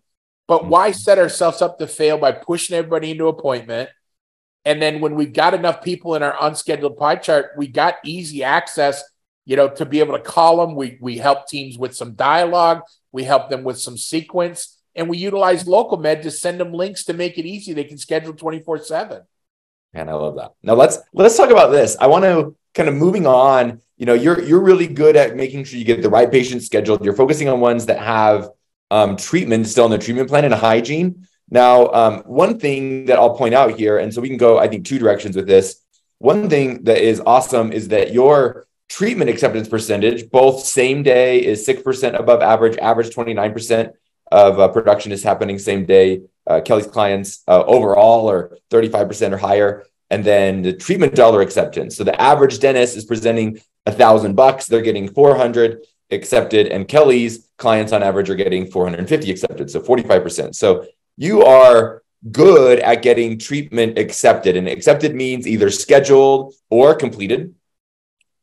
But 0.47 0.61
mm-hmm. 0.61 0.69
why 0.69 0.91
set 0.91 1.17
ourselves 1.17 1.61
up 1.61 1.79
to 1.79 1.87
fail 1.87 2.19
by 2.19 2.31
pushing 2.31 2.77
everybody 2.77 3.11
into 3.11 3.27
appointment? 3.27 3.89
And 4.63 4.79
then 4.79 5.01
when 5.01 5.15
we've 5.15 5.33
got 5.33 5.55
enough 5.55 5.83
people 5.83 6.13
in 6.13 6.21
our 6.21 6.35
unscheduled 6.39 6.97
pie 6.97 7.15
chart, 7.15 7.51
we 7.57 7.67
got 7.67 7.95
easy 8.03 8.43
access, 8.43 9.03
you 9.43 9.55
know, 9.55 9.69
to 9.69 9.85
be 9.85 9.99
able 9.99 10.17
to 10.17 10.23
call 10.23 10.57
them. 10.57 10.75
We 10.75 10.97
we 11.01 11.17
help 11.17 11.47
teams 11.47 11.77
with 11.77 11.95
some 11.95 12.13
dialogue, 12.13 12.81
we 13.11 13.23
help 13.23 13.49
them 13.49 13.63
with 13.63 13.79
some 13.79 13.97
sequence, 13.97 14.79
and 14.95 15.09
we 15.09 15.17
utilize 15.17 15.65
LocalMed 15.65 16.21
to 16.23 16.31
send 16.31 16.59
them 16.59 16.73
links 16.73 17.05
to 17.05 17.13
make 17.13 17.37
it 17.37 17.45
easy. 17.45 17.73
They 17.73 17.83
can 17.83 17.97
schedule 17.97 18.33
24-7. 18.33 19.23
And 19.93 20.09
I 20.09 20.13
love 20.13 20.35
that. 20.35 20.53
Now 20.63 20.73
let's 20.73 20.97
let's 21.13 21.37
talk 21.37 21.51
about 21.51 21.71
this. 21.71 21.95
I 21.99 22.07
want 22.07 22.25
to 22.25 22.55
kind 22.75 22.89
of 22.89 22.95
moving 22.95 23.25
on. 23.25 23.81
You 23.97 24.05
know, 24.05 24.13
you're 24.13 24.41
you're 24.41 24.61
really 24.61 24.87
good 24.87 25.15
at 25.15 25.35
making 25.35 25.63
sure 25.63 25.79
you 25.79 25.85
get 25.85 26.01
the 26.01 26.09
right 26.09 26.29
patients 26.29 26.65
scheduled. 26.65 27.03
You're 27.03 27.15
focusing 27.15 27.49
on 27.49 27.59
ones 27.59 27.85
that 27.87 27.99
have 27.99 28.49
um, 28.91 29.17
treatment 29.17 29.67
still 29.67 29.85
in 29.85 29.91
the 29.91 29.97
treatment 29.97 30.29
plan 30.29 30.45
and 30.45 30.53
hygiene. 30.53 31.27
Now, 31.49 31.87
um, 31.87 32.19
one 32.25 32.59
thing 32.59 33.05
that 33.05 33.17
I'll 33.17 33.35
point 33.35 33.53
out 33.53 33.77
here, 33.77 33.97
and 33.97 34.13
so 34.13 34.21
we 34.21 34.29
can 34.29 34.37
go, 34.37 34.57
I 34.57 34.67
think, 34.67 34.85
two 34.85 34.99
directions 34.99 35.35
with 35.35 35.47
this. 35.47 35.81
One 36.17 36.49
thing 36.49 36.83
that 36.83 36.97
is 36.97 37.21
awesome 37.25 37.71
is 37.71 37.89
that 37.89 38.13
your 38.13 38.67
treatment 38.89 39.29
acceptance 39.29 39.67
percentage, 39.67 40.29
both 40.29 40.61
same 40.61 41.03
day 41.03 41.43
is 41.43 41.67
6% 41.67 42.19
above 42.19 42.41
average, 42.41 42.77
average 42.77 43.13
29% 43.13 43.91
of 44.31 44.59
uh, 44.59 44.67
production 44.69 45.11
is 45.11 45.23
happening 45.23 45.59
same 45.59 45.85
day. 45.85 46.21
Uh, 46.47 46.61
Kelly's 46.61 46.87
clients 46.87 47.43
uh, 47.47 47.63
overall 47.63 48.29
are 48.29 48.57
35% 48.71 49.33
or 49.33 49.37
higher. 49.37 49.83
And 50.09 50.23
then 50.23 50.61
the 50.61 50.73
treatment 50.73 51.15
dollar 51.15 51.41
acceptance. 51.41 51.95
So 51.95 52.03
the 52.03 52.19
average 52.21 52.59
dentist 52.59 52.95
is 52.95 53.05
presenting 53.05 53.59
a 53.85 53.91
thousand 53.91 54.35
bucks. 54.35 54.67
They're 54.67 54.81
getting 54.81 55.09
400 55.09 55.85
accepted 56.11 56.67
and 56.67 56.87
Kelly's 56.87 57.49
clients 57.57 57.91
on 57.91 58.03
average 58.03 58.29
are 58.29 58.35
getting 58.35 58.67
450 58.67 59.31
accepted. 59.31 59.71
So 59.71 59.81
45%. 59.81 60.55
So 60.55 60.85
you 61.17 61.43
are 61.43 62.03
good 62.31 62.79
at 62.79 63.01
getting 63.01 63.37
treatment 63.37 63.97
accepted. 63.97 64.55
And 64.55 64.67
accepted 64.67 65.15
means 65.15 65.47
either 65.47 65.69
scheduled 65.69 66.53
or 66.69 66.95
completed. 66.95 67.55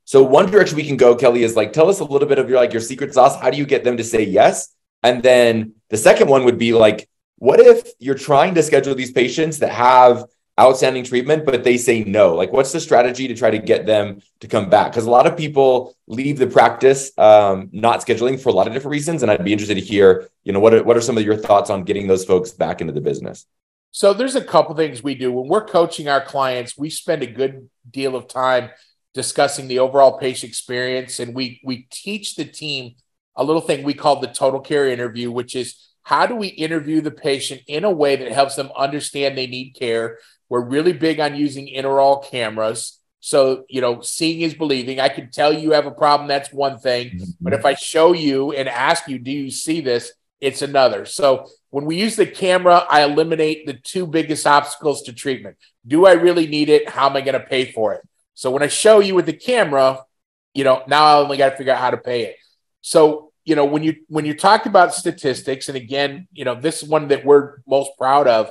So 0.04 0.22
one 0.22 0.50
direction 0.50 0.76
we 0.76 0.86
can 0.86 0.96
go, 0.96 1.14
Kelly, 1.14 1.42
is 1.42 1.56
like 1.56 1.72
tell 1.72 1.88
us 1.88 2.00
a 2.00 2.04
little 2.04 2.28
bit 2.28 2.38
of 2.38 2.48
your 2.48 2.58
like 2.58 2.72
your 2.72 2.82
secret 2.82 3.14
sauce. 3.14 3.40
How 3.40 3.50
do 3.50 3.56
you 3.56 3.66
get 3.66 3.84
them 3.84 3.96
to 3.96 4.04
say 4.04 4.24
yes? 4.24 4.74
And 5.02 5.22
then 5.22 5.74
the 5.90 5.96
second 5.96 6.28
one 6.28 6.44
would 6.44 6.58
be 6.58 6.72
like, 6.72 7.08
what 7.36 7.60
if 7.60 7.90
you're 7.98 8.14
trying 8.14 8.54
to 8.54 8.62
schedule 8.62 8.94
these 8.94 9.10
patients 9.10 9.58
that 9.58 9.72
have 9.72 10.26
outstanding 10.60 11.04
treatment, 11.04 11.46
but 11.46 11.64
they 11.64 11.78
say 11.78 12.04
no. 12.04 12.34
Like, 12.34 12.52
what's 12.52 12.72
the 12.72 12.80
strategy 12.80 13.26
to 13.28 13.34
try 13.34 13.50
to 13.50 13.58
get 13.58 13.86
them 13.86 14.20
to 14.40 14.48
come 14.48 14.68
back? 14.68 14.92
Because 14.92 15.06
a 15.06 15.10
lot 15.10 15.26
of 15.26 15.36
people 15.36 15.96
leave 16.06 16.38
the 16.38 16.46
practice 16.46 17.10
um, 17.18 17.70
not 17.72 18.00
scheduling 18.00 18.38
for 18.38 18.50
a 18.50 18.52
lot 18.52 18.66
of 18.66 18.72
different 18.72 18.92
reasons, 18.92 19.22
and 19.22 19.30
I'd 19.30 19.44
be 19.44 19.52
interested 19.52 19.76
to 19.76 19.80
hear, 19.80 20.28
you 20.44 20.52
know, 20.52 20.60
what 20.60 20.74
are, 20.74 20.82
what 20.82 20.96
are 20.96 21.00
some 21.00 21.16
of 21.16 21.24
your 21.24 21.36
thoughts 21.36 21.70
on 21.70 21.84
getting 21.84 22.06
those 22.06 22.24
folks 22.24 22.50
back 22.50 22.80
into 22.80 22.92
the 22.92 23.00
business? 23.00 23.46
So 23.92 24.12
there's 24.14 24.36
a 24.36 24.44
couple 24.44 24.74
things 24.74 25.02
we 25.02 25.14
do 25.14 25.32
when 25.32 25.48
we're 25.48 25.64
coaching 25.64 26.08
our 26.08 26.22
clients. 26.22 26.78
We 26.78 26.90
spend 26.90 27.22
a 27.22 27.26
good 27.26 27.68
deal 27.90 28.16
of 28.16 28.26
time 28.26 28.70
discussing 29.14 29.68
the 29.68 29.78
overall 29.78 30.18
patient 30.18 30.50
experience, 30.50 31.20
and 31.20 31.34
we 31.34 31.60
we 31.64 31.86
teach 31.90 32.34
the 32.34 32.46
team 32.46 32.94
a 33.36 33.44
little 33.44 33.60
thing 33.60 33.82
we 33.82 33.94
call 33.94 34.20
the 34.20 34.28
total 34.28 34.60
care 34.60 34.88
interview, 34.88 35.30
which 35.30 35.54
is 35.54 35.92
how 36.02 36.26
do 36.26 36.34
we 36.34 36.48
interview 36.48 37.00
the 37.00 37.10
patient 37.10 37.62
in 37.66 37.84
a 37.84 37.90
way 37.90 38.16
that 38.16 38.32
helps 38.32 38.56
them 38.56 38.70
understand 38.76 39.36
they 39.36 39.46
need 39.46 39.72
care 39.72 40.18
we're 40.52 40.60
really 40.60 40.92
big 40.92 41.18
on 41.18 41.34
using 41.34 41.66
intraoral 41.66 42.22
cameras. 42.30 43.00
So, 43.20 43.64
you 43.70 43.80
know, 43.80 44.02
seeing 44.02 44.42
is 44.42 44.52
believing. 44.52 45.00
I 45.00 45.08
can 45.08 45.30
tell 45.30 45.50
you 45.50 45.70
have 45.70 45.86
a 45.86 45.90
problem, 45.90 46.28
that's 46.28 46.52
one 46.52 46.78
thing. 46.78 47.06
Mm-hmm. 47.08 47.30
But 47.40 47.54
if 47.54 47.64
I 47.64 47.72
show 47.72 48.12
you 48.12 48.52
and 48.52 48.68
ask 48.68 49.08
you, 49.08 49.18
do 49.18 49.30
you 49.30 49.50
see 49.50 49.80
this? 49.80 50.12
It's 50.42 50.60
another. 50.60 51.06
So 51.06 51.46
when 51.70 51.86
we 51.86 51.96
use 51.96 52.16
the 52.16 52.26
camera, 52.26 52.84
I 52.90 53.02
eliminate 53.02 53.64
the 53.64 53.72
two 53.72 54.06
biggest 54.06 54.46
obstacles 54.46 55.00
to 55.04 55.14
treatment. 55.14 55.56
Do 55.86 56.04
I 56.04 56.12
really 56.12 56.46
need 56.46 56.68
it? 56.68 56.86
How 56.86 57.08
am 57.08 57.16
I 57.16 57.22
going 57.22 57.40
to 57.40 57.46
pay 57.46 57.72
for 57.72 57.94
it? 57.94 58.06
So 58.34 58.50
when 58.50 58.62
I 58.62 58.68
show 58.68 59.00
you 59.00 59.14
with 59.14 59.24
the 59.24 59.32
camera, 59.32 60.04
you 60.52 60.64
know, 60.64 60.82
now 60.86 61.06
I 61.06 61.14
only 61.14 61.38
got 61.38 61.48
to 61.48 61.56
figure 61.56 61.72
out 61.72 61.80
how 61.80 61.92
to 61.92 61.96
pay 61.96 62.24
it. 62.24 62.36
So, 62.82 63.32
you 63.46 63.56
know, 63.56 63.64
when 63.64 63.82
you 63.82 63.96
when 64.08 64.26
you 64.26 64.34
talk 64.34 64.66
about 64.66 64.92
statistics, 64.92 65.68
and 65.68 65.76
again, 65.78 66.28
you 66.30 66.44
know, 66.44 66.60
this 66.60 66.82
is 66.82 66.88
one 66.90 67.08
that 67.08 67.24
we're 67.24 67.62
most 67.66 67.92
proud 67.96 68.28
of, 68.28 68.50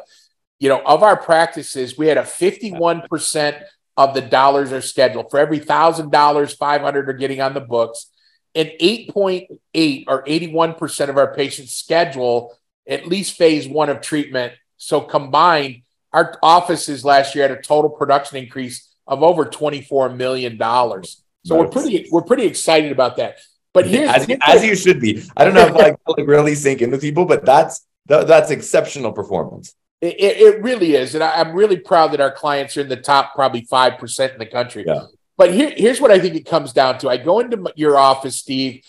you 0.62 0.70
know, 0.70 0.80
of 0.86 1.02
our 1.02 1.18
practices, 1.18 1.98
we 1.98 2.06
had 2.06 2.20
a 2.20 2.22
51% 2.22 3.64
of 3.98 4.14
the 4.14 4.22
dollars 4.22 4.72
are 4.72 4.80
scheduled. 4.80 5.32
For 5.32 5.40
every 5.40 5.58
thousand 5.58 6.12
dollars, 6.12 6.54
500 6.54 7.10
are 7.10 7.14
getting 7.14 7.42
on 7.42 7.56
the 7.56 7.62
books. 7.62 8.12
And 8.54 8.70
8.8 8.80 10.04
or 10.08 10.24
81% 10.24 11.10
of 11.10 11.18
our 11.18 11.34
patients 11.34 11.74
schedule 11.74 12.56
at 12.88 13.08
least 13.08 13.38
phase 13.38 13.68
one 13.68 13.90
of 13.90 14.02
treatment. 14.02 14.54
So 14.78 15.02
combined, 15.02 15.82
our 16.14 16.38
offices 16.44 17.04
last 17.04 17.34
year 17.34 17.48
had 17.48 17.58
a 17.58 17.62
total 17.62 17.90
production 17.90 18.38
increase 18.38 18.94
of 19.08 19.24
over 19.24 19.46
$24 19.46 20.16
million. 20.16 20.60
So 20.60 20.68
nice. 20.68 21.10
we're 21.50 21.68
pretty 21.70 22.08
we're 22.12 22.22
pretty 22.22 22.46
excited 22.46 22.92
about 22.92 23.18
that. 23.18 23.40
But 23.74 23.88
here's 23.88 24.12
as, 24.12 24.28
as 24.46 24.64
you 24.64 24.76
should 24.76 25.02
be. 25.02 25.24
I 25.36 25.44
don't 25.44 25.56
know 25.56 25.66
if 25.66 25.74
like, 25.74 25.96
like 26.06 26.18
really 26.28 26.54
sink 26.54 26.84
in 26.84 26.92
with 26.92 27.02
people, 27.02 27.26
but 27.26 27.46
that's 27.46 27.88
that's 28.06 28.52
exceptional 28.52 29.12
performance. 29.12 29.74
It, 30.02 30.16
it 30.20 30.64
really 30.64 30.96
is. 30.96 31.14
And 31.14 31.24
I, 31.24 31.42
am 31.42 31.54
really 31.54 31.78
proud 31.78 32.12
that 32.14 32.22
our 32.22 32.32
clients 32.32 32.76
are 32.76 32.82
in 32.82 32.90
the 32.90 32.98
top 32.98 33.36
probably 33.36 33.62
5% 33.62 34.34
in 34.34 34.40
the 34.40 34.48
country. 34.48 34.84
Yeah. 34.86 35.04
But 35.38 35.54
here, 35.54 35.72
here's 35.76 36.02
what 36.02 36.12
I 36.12 36.20
think 36.20 36.36
it 36.36 36.46
comes 36.46 36.74
down 36.74 36.98
to. 37.00 37.10
I 37.10 37.18
go 37.18 37.40
into 37.40 37.72
your 37.76 37.98
office, 37.98 38.36
Steve. 38.36 38.84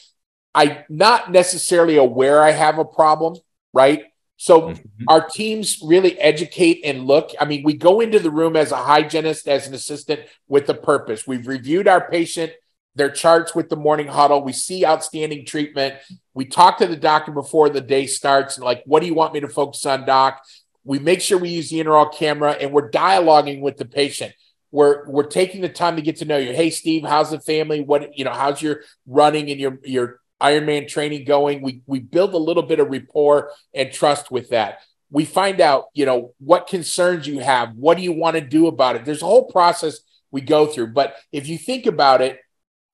I'm 0.55 0.79
not 0.89 1.31
necessarily 1.31 1.97
aware 1.97 2.43
I 2.43 2.51
have 2.51 2.79
a 2.79 2.85
problem, 2.85 3.37
right? 3.73 4.05
So 4.37 4.63
mm-hmm. 4.63 5.05
our 5.09 5.27
teams 5.27 5.79
really 5.83 6.19
educate 6.19 6.81
and 6.85 7.07
look. 7.07 7.31
I 7.41 7.45
mean, 7.45 7.63
we 7.63 7.75
go 7.75 8.01
into 8.01 8.19
the 8.19 8.31
room 8.31 8.57
as 8.57 8.73
a 8.73 8.77
hygienist, 8.77 9.47
as 9.49 9.69
an 9.69 9.75
assistant 9.75 10.23
with 10.49 10.69
a 10.69 10.75
purpose. 10.75 11.27
We've 11.27 11.47
reviewed 11.47 11.87
our 11.87 12.11
patient, 12.11 12.53
their 12.95 13.11
charts 13.11 13.55
with 13.55 13.69
the 13.69 13.77
morning 13.77 14.09
huddle. 14.09 14.43
We 14.43 14.53
see 14.53 14.85
outstanding 14.85 15.47
treatment. 15.47 15.95
We 16.35 16.47
talk 16.47 16.79
to 16.79 16.87
the 16.87 16.97
doctor 16.97 17.33
before 17.33 17.71
the 17.71 17.81
day 17.81 18.07
starts, 18.07 18.57
And 18.57 18.65
like, 18.65 18.83
what 18.85 19.01
do 19.01 19.07
you 19.07 19.15
want 19.15 19.33
me 19.33 19.41
to 19.41 19.49
focus 19.49 19.87
on, 19.87 20.07
doc? 20.07 20.43
We 20.85 20.99
make 20.99 21.21
sure 21.21 21.39
we 21.39 21.51
use 21.51 21.71
the 21.71 21.79
intraoral 21.79 22.15
camera 22.15 22.53
and 22.53 22.73
we're 22.73 22.91
dialoguing 22.91 23.61
with 23.61 23.77
the 23.77 23.85
patient. 23.85 24.35
We're 24.71 25.09
we're 25.09 25.27
taking 25.27 25.61
the 25.61 25.69
time 25.69 25.97
to 25.97 26.03
get 26.03 26.17
to 26.17 26.25
know 26.25 26.39
you. 26.39 26.53
Hey, 26.53 26.71
Steve, 26.71 27.05
how's 27.05 27.31
the 27.31 27.41
family? 27.41 27.83
What 27.83 28.17
you 28.17 28.25
know? 28.25 28.33
How's 28.33 28.63
your 28.63 28.81
running 29.07 29.51
and 29.51 29.61
your 29.61 29.79
your 29.85 30.21
Ironman 30.41 30.89
training 30.89 31.25
going? 31.25 31.63
We 31.63 31.83
we 31.87 32.01
build 32.01 32.35
a 32.35 32.39
little 32.39 32.63
bit 32.63 32.81
of 32.81 32.89
rapport 32.89 33.51
and 33.75 33.93
trust 33.93 34.31
with 34.31 34.49
that. 34.49 34.79
We 35.11 35.27
find 35.27 35.61
out, 35.61 35.85
you 35.93 36.07
know, 36.07 36.33
what 36.39 36.67
concerns 36.67 37.27
you 37.27 37.41
have. 37.41 37.75
What 37.77 37.99
do 37.99 38.03
you 38.03 38.13
want 38.13 38.37
to 38.37 38.41
do 38.41 38.67
about 38.67 38.97
it? 38.97 39.05
There's 39.05 39.21
a 39.21 39.27
whole 39.27 39.45
process 39.45 40.01
we 40.31 40.41
go 40.41 40.67
through. 40.67 40.89
But 40.89 41.17
if 41.31 41.49
you 41.49 41.59
think 41.59 41.85
about 41.85 42.23
it, 42.23 42.41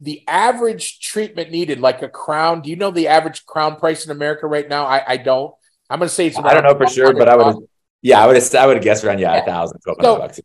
the 0.00 0.22
average 0.28 1.00
treatment 1.00 1.50
needed, 1.50 1.80
like 1.80 2.02
a 2.02 2.08
crown. 2.08 2.60
Do 2.60 2.70
you 2.70 2.76
know 2.76 2.90
the 2.90 3.08
average 3.08 3.46
crown 3.46 3.76
price 3.76 4.04
in 4.04 4.10
America 4.10 4.46
right 4.46 4.68
now? 4.68 4.84
I, 4.84 5.02
I 5.12 5.16
don't. 5.16 5.54
I'm 5.88 6.00
going 6.00 6.08
to 6.08 6.14
say 6.14 6.26
it's. 6.26 6.36
I 6.36 6.54
don't 6.54 6.64
know 6.64 6.76
for 6.76 6.86
sure, 6.86 7.14
but 7.14 7.28
I 7.28 7.36
would. 7.36 7.68
Yeah, 8.02 8.22
I 8.22 8.26
would 8.26 8.36
have, 8.36 8.54
I 8.54 8.66
would 8.66 8.80
guess 8.82 9.02
around 9.02 9.18
yeah, 9.18 9.34
a 9.36 9.44
thousand, 9.44 9.80
twelve 9.80 9.98
hundred 10.00 10.18
bucks. 10.18 10.40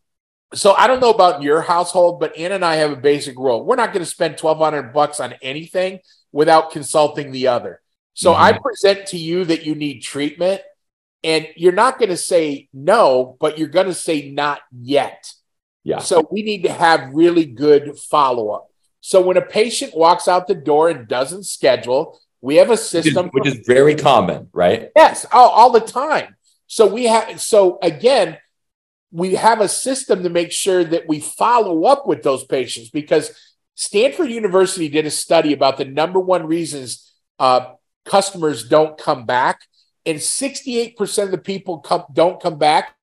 So 0.56 0.74
I 0.74 0.88
don't 0.88 1.00
know 1.00 1.10
about 1.10 1.42
your 1.42 1.62
household, 1.62 2.20
but 2.20 2.38
Ann 2.38 2.52
and 2.52 2.64
I 2.64 2.76
have 2.76 2.92
a 2.92 2.96
basic 2.96 3.38
rule. 3.38 3.66
We're 3.66 3.76
not 3.76 3.94
going 3.94 4.04
to 4.04 4.10
spend 4.10 4.38
twelve 4.38 4.60
hundred 4.60 4.94
bucks 4.94 5.20
on 5.20 5.34
anything 5.42 6.00
without 6.32 6.72
consulting 6.72 7.32
the 7.32 7.48
other. 7.48 7.82
So 8.14 8.32
mm-hmm. 8.32 8.44
I 8.44 8.60
present 8.60 9.08
to 9.08 9.18
you 9.18 9.46
that 9.46 9.66
you 9.66 9.76
need 9.76 10.02
treatment, 10.02 10.62
and 11.24 11.48
you're 11.56 11.72
not 11.72 12.00
going 12.00 12.10
to 12.10 12.18
say 12.18 12.70
no, 12.74 13.38
but 13.40 13.58
you're 13.58 13.68
going 13.68 13.88
to 13.88 13.94
say 13.94 14.30
not 14.30 14.62
yet. 14.72 15.32
Yeah. 15.84 16.00
So 16.00 16.28
we 16.32 16.44
need 16.44 16.64
to 16.64 16.72
have 16.72 17.14
really 17.14 17.46
good 17.46 17.98
follow 17.98 18.50
up. 18.50 18.68
So 19.02 19.22
when 19.22 19.38
a 19.38 19.42
patient 19.42 19.96
walks 19.96 20.28
out 20.28 20.48
the 20.48 20.56
door 20.56 20.90
and 20.90 21.08
doesn't 21.08 21.44
schedule, 21.46 22.20
we 22.42 22.56
have 22.56 22.70
a 22.70 22.78
system 22.78 23.30
which 23.34 23.46
is, 23.46 23.54
which 23.56 23.62
is 23.62 23.68
very 23.68 23.96
common, 23.96 24.50
right? 24.54 24.92
Yes, 24.96 25.26
all, 25.32 25.50
all 25.50 25.72
the 25.72 25.82
time. 25.82 26.36
So 26.68 26.88
we 26.88 27.06
have 27.06 27.40
so 27.40 27.80
again, 27.82 28.38
we 29.12 29.36
have 29.36 29.62
a 29.62 29.68
system 29.68 30.24
to 30.24 30.30
make 30.30 30.52
sure 30.52 30.84
that 30.84 31.08
we 31.08 31.20
follow 31.20 31.86
up 31.86 32.08
with 32.08 32.24
those 32.24 32.44
patients 32.44 32.90
because 32.90 33.32
Stanford 33.76 34.30
University 34.30 34.90
did 34.90 35.06
a 35.06 35.12
study 35.12 35.54
about 35.54 35.78
the 35.78 35.86
number 35.86 36.20
one 36.20 36.48
reasons 36.48 37.12
uh, 37.40 37.74
customers 38.06 38.68
don't 38.68 38.98
come 38.98 39.26
back, 39.26 39.62
and 40.06 40.18
68% 40.18 41.24
of 41.24 41.32
the 41.32 41.38
people 41.38 41.80
come, 41.80 42.04
don't 42.12 42.42
come 42.42 42.58
back 42.58 42.96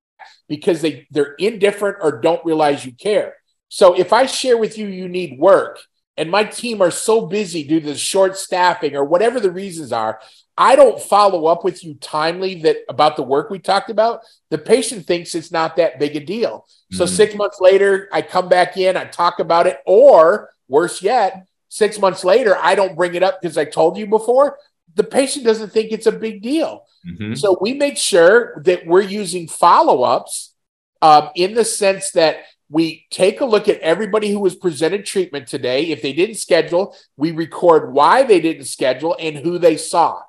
because 0.49 0.83
they 0.83 1.07
they're 1.11 1.35
indifferent 1.35 1.99
or 2.03 2.21
don't 2.21 2.45
realize 2.45 2.85
you 2.85 2.93
care. 2.93 3.35
So 3.69 3.95
if 3.95 4.13
I 4.13 4.27
share 4.27 4.59
with 4.59 4.77
you 4.77 4.87
you 4.87 5.09
need 5.09 5.39
work 5.39 5.79
and 6.17 6.31
my 6.31 6.45
team 6.45 6.83
are 6.83 6.91
so 6.91 7.27
busy 7.27 7.67
due 7.67 7.81
to 7.81 7.87
the 7.87 7.97
short 7.97 8.37
staffing 8.37 8.95
or 8.95 9.05
whatever 9.05 9.41
the 9.41 9.51
reasons 9.51 9.93
are, 9.93 10.21
I 10.61 10.77
don't 10.77 11.01
follow 11.01 11.47
up 11.47 11.65
with 11.65 11.83
you 11.83 11.95
timely 11.95 12.61
that 12.63 12.77
about 12.91 13.17
the 13.17 13.23
work 13.23 13.49
we 13.49 13.59
talked 13.59 13.89
about, 13.89 14.21
the 14.51 14.59
patient 14.59 15.07
thinks 15.07 15.35
it's 15.35 15.51
not 15.51 15.77
that 15.77 15.99
big 15.99 16.17
a 16.17 16.21
deal. 16.21 16.67
So 16.93 17.05
mm-hmm. 17.05 17.15
six 17.15 17.35
months 17.35 17.61
later, 17.63 18.11
I 18.13 18.21
come 18.21 18.51
back 18.51 18.77
in, 18.77 18.95
I 18.95 19.07
talk 19.07 19.39
about 19.39 19.67
it, 19.67 19.79
or 19.87 20.51
worse 20.69 21.01
yet, 21.01 21.47
six 21.71 21.99
months 21.99 22.25
later, 22.25 22.59
I 22.61 22.75
don't 22.75 22.95
bring 22.95 23.15
it 23.15 23.23
up 23.23 23.41
because 23.41 23.57
I 23.57 23.65
told 23.65 23.97
you 23.97 24.07
before. 24.07 24.59
The 24.97 25.05
patient 25.05 25.47
doesn't 25.47 25.71
think 25.71 25.93
it's 25.93 26.07
a 26.07 26.13
big 26.13 26.43
deal. 26.43 26.85
Mm-hmm. 27.09 27.37
So 27.37 27.57
we 27.59 27.73
make 27.73 27.97
sure 27.97 28.61
that 28.65 28.87
we're 28.87 29.01
using 29.01 29.49
follow 29.49 30.03
ups 30.03 30.53
um, 31.01 31.31
in 31.35 31.55
the 31.55 31.65
sense 31.65 32.11
that 32.11 32.45
we 32.69 33.07
take 33.11 33.41
a 33.41 33.47
look 33.47 33.67
at 33.67 33.81
everybody 33.81 34.31
who 34.31 34.41
was 34.41 34.57
presented 34.57 35.07
treatment 35.07 35.49
today. 35.49 35.85
If 35.87 36.03
they 36.03 36.13
didn't 36.13 36.37
schedule, 36.37 36.95
we 37.17 37.31
record 37.31 37.95
why 37.95 38.25
they 38.25 38.41
didn't 38.41 38.67
schedule 38.67 39.17
and 39.19 39.37
who 39.37 39.59
they 39.59 39.79
saw. 39.79 40.21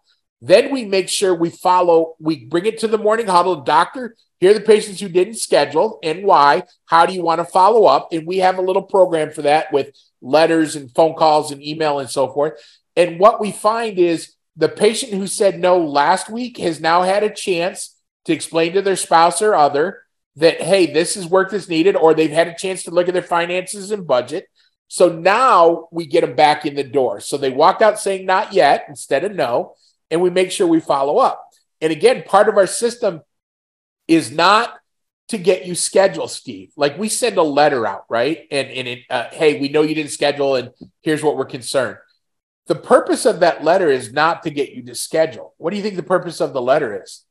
Then 0.41 0.71
we 0.71 0.85
make 0.85 1.07
sure 1.07 1.35
we 1.35 1.51
follow, 1.51 2.15
we 2.19 2.45
bring 2.45 2.65
it 2.65 2.79
to 2.79 2.87
the 2.87 2.97
morning 2.97 3.27
huddle. 3.27 3.61
Doctor, 3.61 4.15
here 4.39 4.51
are 4.51 4.55
the 4.55 4.61
patients 4.61 4.99
who 4.99 5.07
didn't 5.07 5.35
schedule 5.35 5.99
and 6.01 6.23
why. 6.23 6.63
How 6.85 7.05
do 7.05 7.13
you 7.13 7.21
want 7.21 7.39
to 7.39 7.45
follow 7.45 7.85
up? 7.85 8.11
And 8.11 8.25
we 8.25 8.37
have 8.37 8.57
a 8.57 8.63
little 8.63 8.81
program 8.81 9.31
for 9.31 9.43
that 9.43 9.71
with 9.71 9.95
letters 10.19 10.75
and 10.75 10.93
phone 10.95 11.13
calls 11.13 11.51
and 11.51 11.61
email 11.61 11.99
and 11.99 12.09
so 12.09 12.27
forth. 12.27 12.53
And 12.95 13.19
what 13.19 13.39
we 13.39 13.51
find 13.51 13.99
is 13.99 14.33
the 14.55 14.67
patient 14.67 15.13
who 15.13 15.27
said 15.27 15.59
no 15.59 15.77
last 15.77 16.29
week 16.29 16.57
has 16.57 16.81
now 16.81 17.03
had 17.03 17.23
a 17.23 17.29
chance 17.29 17.95
to 18.25 18.33
explain 18.33 18.73
to 18.73 18.81
their 18.81 18.95
spouse 18.95 19.41
or 19.41 19.53
other 19.53 20.01
that, 20.37 20.61
hey, 20.61 20.91
this 20.91 21.15
is 21.15 21.27
work 21.27 21.51
that's 21.51 21.69
needed, 21.69 21.95
or 21.95 22.13
they've 22.13 22.31
had 22.31 22.47
a 22.47 22.55
chance 22.55 22.83
to 22.83 22.91
look 22.91 23.07
at 23.07 23.13
their 23.13 23.21
finances 23.21 23.91
and 23.91 24.07
budget. 24.07 24.47
So 24.87 25.09
now 25.09 25.87
we 25.91 26.05
get 26.05 26.21
them 26.21 26.35
back 26.35 26.65
in 26.65 26.75
the 26.75 26.83
door. 26.83 27.19
So 27.21 27.37
they 27.37 27.49
walked 27.49 27.81
out 27.81 27.99
saying 27.99 28.25
not 28.25 28.53
yet 28.53 28.85
instead 28.89 29.23
of 29.23 29.35
no 29.35 29.75
and 30.11 30.21
we 30.21 30.29
make 30.29 30.51
sure 30.51 30.67
we 30.67 30.81
follow 30.81 31.17
up. 31.17 31.49
And 31.79 31.91
again, 31.91 32.23
part 32.23 32.49
of 32.49 32.57
our 32.57 32.67
system 32.67 33.21
is 34.07 34.29
not 34.29 34.77
to 35.29 35.37
get 35.37 35.65
you 35.65 35.73
scheduled, 35.73 36.29
Steve. 36.29 36.71
Like 36.75 36.97
we 36.97 37.07
send 37.07 37.37
a 37.37 37.43
letter 37.43 37.87
out, 37.87 38.05
right? 38.09 38.45
And 38.51 38.69
and 38.69 38.87
it, 38.87 38.99
uh, 39.09 39.29
hey, 39.31 39.59
we 39.59 39.69
know 39.69 39.81
you 39.81 39.95
didn't 39.95 40.11
schedule, 40.11 40.55
and 40.55 40.71
here's 41.01 41.23
what 41.23 41.37
we're 41.37 41.45
concerned. 41.45 41.97
The 42.67 42.75
purpose 42.75 43.25
of 43.25 43.39
that 43.39 43.63
letter 43.63 43.89
is 43.89 44.13
not 44.13 44.43
to 44.43 44.49
get 44.51 44.71
you 44.71 44.83
to 44.83 44.95
schedule. 44.95 45.55
What 45.57 45.71
do 45.71 45.77
you 45.77 45.83
think 45.83 45.95
the 45.95 46.03
purpose 46.03 46.41
of 46.41 46.53
the 46.53 46.61
letter 46.61 47.01
is? 47.01 47.23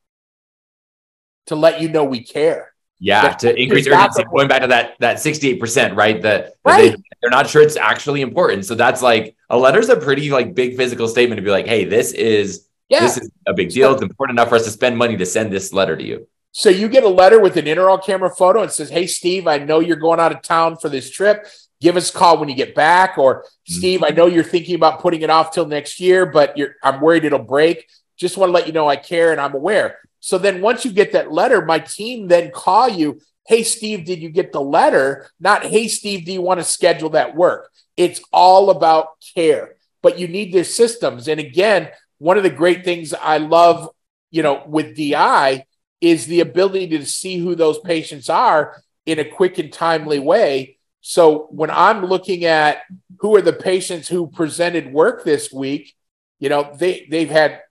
To 1.46 1.56
let 1.56 1.80
you 1.80 1.88
know 1.88 2.04
we 2.04 2.24
care. 2.24 2.72
Yeah, 2.98 3.22
that, 3.22 3.38
to 3.40 3.54
increase 3.54 3.86
urgency. 3.86 4.24
Going 4.24 4.48
back 4.48 4.62
to 4.62 4.68
that 4.68 4.96
that 5.00 5.16
68%, 5.18 5.96
right? 5.96 6.20
That, 6.22 6.54
right. 6.64 6.90
They, 6.90 7.02
they're 7.20 7.30
not 7.30 7.48
sure 7.48 7.62
it's 7.62 7.76
actually 7.76 8.20
important. 8.20 8.66
So 8.66 8.74
that's 8.74 9.00
like 9.00 9.36
a 9.48 9.56
letter's 9.56 9.88
a 9.88 9.96
pretty 9.96 10.30
like 10.30 10.54
big 10.54 10.76
physical 10.76 11.08
statement 11.08 11.38
to 11.38 11.42
be 11.42 11.50
like, 11.50 11.66
hey, 11.66 11.84
this 11.84 12.12
is 12.12 12.66
yeah. 12.90 13.00
This 13.00 13.18
is 13.18 13.30
a 13.46 13.54
big 13.54 13.70
deal. 13.70 13.92
It's 13.92 14.02
important 14.02 14.38
enough 14.38 14.48
for 14.48 14.56
us 14.56 14.64
to 14.64 14.70
spend 14.70 14.98
money 14.98 15.16
to 15.16 15.24
send 15.24 15.52
this 15.52 15.72
letter 15.72 15.96
to 15.96 16.04
you. 16.04 16.26
So 16.52 16.68
you 16.68 16.88
get 16.88 17.04
a 17.04 17.08
letter 17.08 17.40
with 17.40 17.56
an 17.56 17.66
intraoral 17.66 18.04
camera 18.04 18.30
photo 18.30 18.62
and 18.62 18.72
says, 18.72 18.90
Hey, 18.90 19.06
Steve, 19.06 19.46
I 19.46 19.58
know 19.58 19.78
you're 19.78 19.96
going 19.96 20.18
out 20.18 20.32
of 20.32 20.42
town 20.42 20.76
for 20.76 20.88
this 20.88 21.08
trip. 21.08 21.46
Give 21.80 21.96
us 21.96 22.10
a 22.10 22.12
call 22.12 22.38
when 22.38 22.48
you 22.48 22.56
get 22.56 22.74
back. 22.74 23.16
Or 23.16 23.42
mm-hmm. 23.42 23.74
Steve, 23.74 24.02
I 24.02 24.08
know 24.08 24.26
you're 24.26 24.42
thinking 24.42 24.74
about 24.74 25.00
putting 25.00 25.22
it 25.22 25.30
off 25.30 25.52
till 25.52 25.66
next 25.66 26.00
year, 26.00 26.26
but 26.26 26.56
I'm 26.82 27.00
worried 27.00 27.24
it'll 27.24 27.38
break. 27.38 27.88
Just 28.16 28.36
want 28.36 28.50
to 28.50 28.52
let 28.52 28.66
you 28.66 28.72
know 28.72 28.88
I 28.88 28.96
care 28.96 29.30
and 29.30 29.40
I'm 29.40 29.54
aware. 29.54 29.98
So 30.18 30.36
then 30.36 30.60
once 30.60 30.84
you 30.84 30.92
get 30.92 31.12
that 31.12 31.32
letter, 31.32 31.64
my 31.64 31.78
team 31.78 32.26
then 32.26 32.50
call 32.50 32.88
you. 32.88 33.20
Hey, 33.46 33.62
Steve, 33.62 34.04
did 34.04 34.20
you 34.20 34.28
get 34.28 34.52
the 34.52 34.60
letter? 34.60 35.30
Not, 35.38 35.64
hey, 35.64 35.88
Steve, 35.88 36.24
do 36.24 36.32
you 36.32 36.42
want 36.42 36.60
to 36.60 36.64
schedule 36.64 37.10
that 37.10 37.34
work? 37.34 37.70
It's 37.96 38.20
all 38.32 38.70
about 38.70 39.08
care, 39.34 39.76
but 40.02 40.18
you 40.18 40.28
need 40.28 40.52
their 40.52 40.64
systems. 40.64 41.26
And 41.26 41.40
again, 41.40 41.88
one 42.20 42.36
of 42.36 42.42
the 42.42 42.50
great 42.50 42.84
things 42.84 43.14
I 43.14 43.38
love, 43.38 43.88
you 44.30 44.42
know, 44.42 44.62
with 44.66 44.94
DI 44.94 45.64
is 46.02 46.26
the 46.26 46.40
ability 46.40 46.88
to 46.98 47.06
see 47.06 47.38
who 47.38 47.54
those 47.54 47.78
patients 47.78 48.28
are 48.28 48.82
in 49.06 49.18
a 49.18 49.24
quick 49.24 49.58
and 49.58 49.72
timely 49.72 50.18
way. 50.18 50.76
So 51.00 51.48
when 51.50 51.70
I'm 51.70 52.04
looking 52.04 52.44
at 52.44 52.82
who 53.20 53.34
are 53.36 53.42
the 53.42 53.54
patients 53.54 54.06
who 54.06 54.26
presented 54.26 54.92
work 54.92 55.24
this 55.24 55.50
week, 55.50 55.94
you 56.38 56.50
know, 56.50 56.70
they 56.78 57.06
they've 57.10 57.30
had 57.30 57.62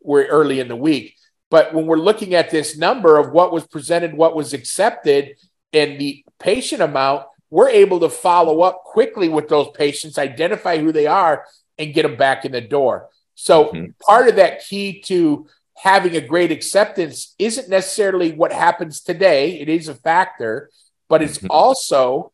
we're 0.00 0.26
early 0.26 0.60
in 0.60 0.68
the 0.68 0.76
week, 0.76 1.16
but 1.50 1.74
when 1.74 1.86
we're 1.86 1.96
looking 1.96 2.34
at 2.34 2.50
this 2.50 2.76
number 2.76 3.18
of 3.18 3.32
what 3.32 3.52
was 3.52 3.66
presented, 3.66 4.14
what 4.14 4.36
was 4.36 4.52
accepted, 4.52 5.36
and 5.72 6.00
the 6.00 6.24
patient 6.38 6.82
amount, 6.82 7.24
we're 7.50 7.68
able 7.68 7.98
to 8.00 8.08
follow 8.08 8.62
up 8.62 8.84
quickly 8.84 9.28
with 9.28 9.48
those 9.48 9.68
patients, 9.74 10.18
identify 10.18 10.78
who 10.78 10.92
they 10.92 11.08
are, 11.08 11.46
and 11.78 11.94
get 11.94 12.02
them 12.02 12.16
back 12.16 12.44
in 12.44 12.52
the 12.52 12.60
door. 12.60 13.08
So 13.42 13.64
mm-hmm. 13.64 13.86
part 14.00 14.28
of 14.28 14.36
that 14.36 14.64
key 14.64 15.00
to 15.06 15.48
having 15.76 16.14
a 16.14 16.20
great 16.20 16.52
acceptance 16.52 17.34
isn't 17.40 17.68
necessarily 17.68 18.30
what 18.30 18.52
happens 18.52 19.00
today. 19.00 19.60
It 19.60 19.68
is 19.68 19.88
a 19.88 19.96
factor, 19.96 20.70
but 21.08 21.22
it's 21.22 21.38
mm-hmm. 21.38 21.48
also 21.50 22.30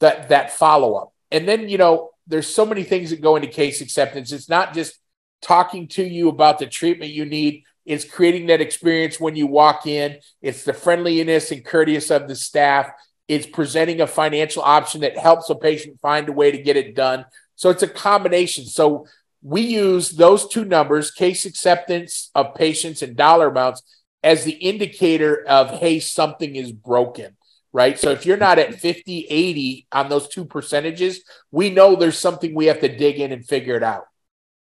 that 0.00 0.28
that 0.28 0.52
follow 0.52 0.92
up. 0.96 1.14
And 1.30 1.48
then 1.48 1.70
you 1.70 1.78
know, 1.78 2.10
there's 2.26 2.54
so 2.54 2.66
many 2.66 2.82
things 2.82 3.08
that 3.08 3.22
go 3.22 3.36
into 3.36 3.48
case 3.48 3.80
acceptance. 3.80 4.30
It's 4.30 4.50
not 4.50 4.74
just 4.74 4.98
talking 5.40 5.88
to 5.88 6.04
you 6.04 6.28
about 6.28 6.58
the 6.58 6.66
treatment 6.66 7.12
you 7.12 7.24
need. 7.24 7.64
It's 7.86 8.04
creating 8.04 8.48
that 8.48 8.60
experience 8.60 9.18
when 9.18 9.34
you 9.34 9.46
walk 9.46 9.86
in. 9.86 10.18
It's 10.42 10.64
the 10.64 10.74
friendliness 10.74 11.50
and 11.50 11.64
courteous 11.64 12.10
of 12.10 12.28
the 12.28 12.36
staff. 12.36 12.90
It's 13.26 13.46
presenting 13.46 14.02
a 14.02 14.06
financial 14.06 14.62
option 14.62 15.00
that 15.00 15.16
helps 15.16 15.48
a 15.48 15.54
patient 15.54 15.98
find 16.02 16.28
a 16.28 16.32
way 16.32 16.50
to 16.50 16.58
get 16.58 16.76
it 16.76 16.94
done. 16.94 17.24
So 17.56 17.70
it's 17.70 17.82
a 17.82 17.88
combination. 17.88 18.66
So 18.66 19.06
we 19.42 19.62
use 19.62 20.10
those 20.10 20.48
two 20.48 20.64
numbers, 20.64 21.10
case 21.10 21.44
acceptance 21.44 22.30
of 22.34 22.54
patients 22.54 23.02
and 23.02 23.16
dollar 23.16 23.48
amounts, 23.48 23.82
as 24.22 24.44
the 24.44 24.52
indicator 24.52 25.44
of, 25.46 25.70
hey, 25.80 25.98
something 25.98 26.54
is 26.54 26.70
broken, 26.70 27.36
right? 27.72 27.98
So 27.98 28.10
if 28.10 28.24
you're 28.24 28.36
not 28.36 28.60
at 28.60 28.80
50, 28.80 29.26
80 29.28 29.86
on 29.90 30.08
those 30.08 30.28
two 30.28 30.44
percentages, 30.44 31.24
we 31.50 31.70
know 31.70 31.96
there's 31.96 32.18
something 32.18 32.54
we 32.54 32.66
have 32.66 32.80
to 32.80 32.96
dig 32.96 33.18
in 33.18 33.32
and 33.32 33.44
figure 33.44 33.76
it 33.76 33.82
out. 33.82 34.04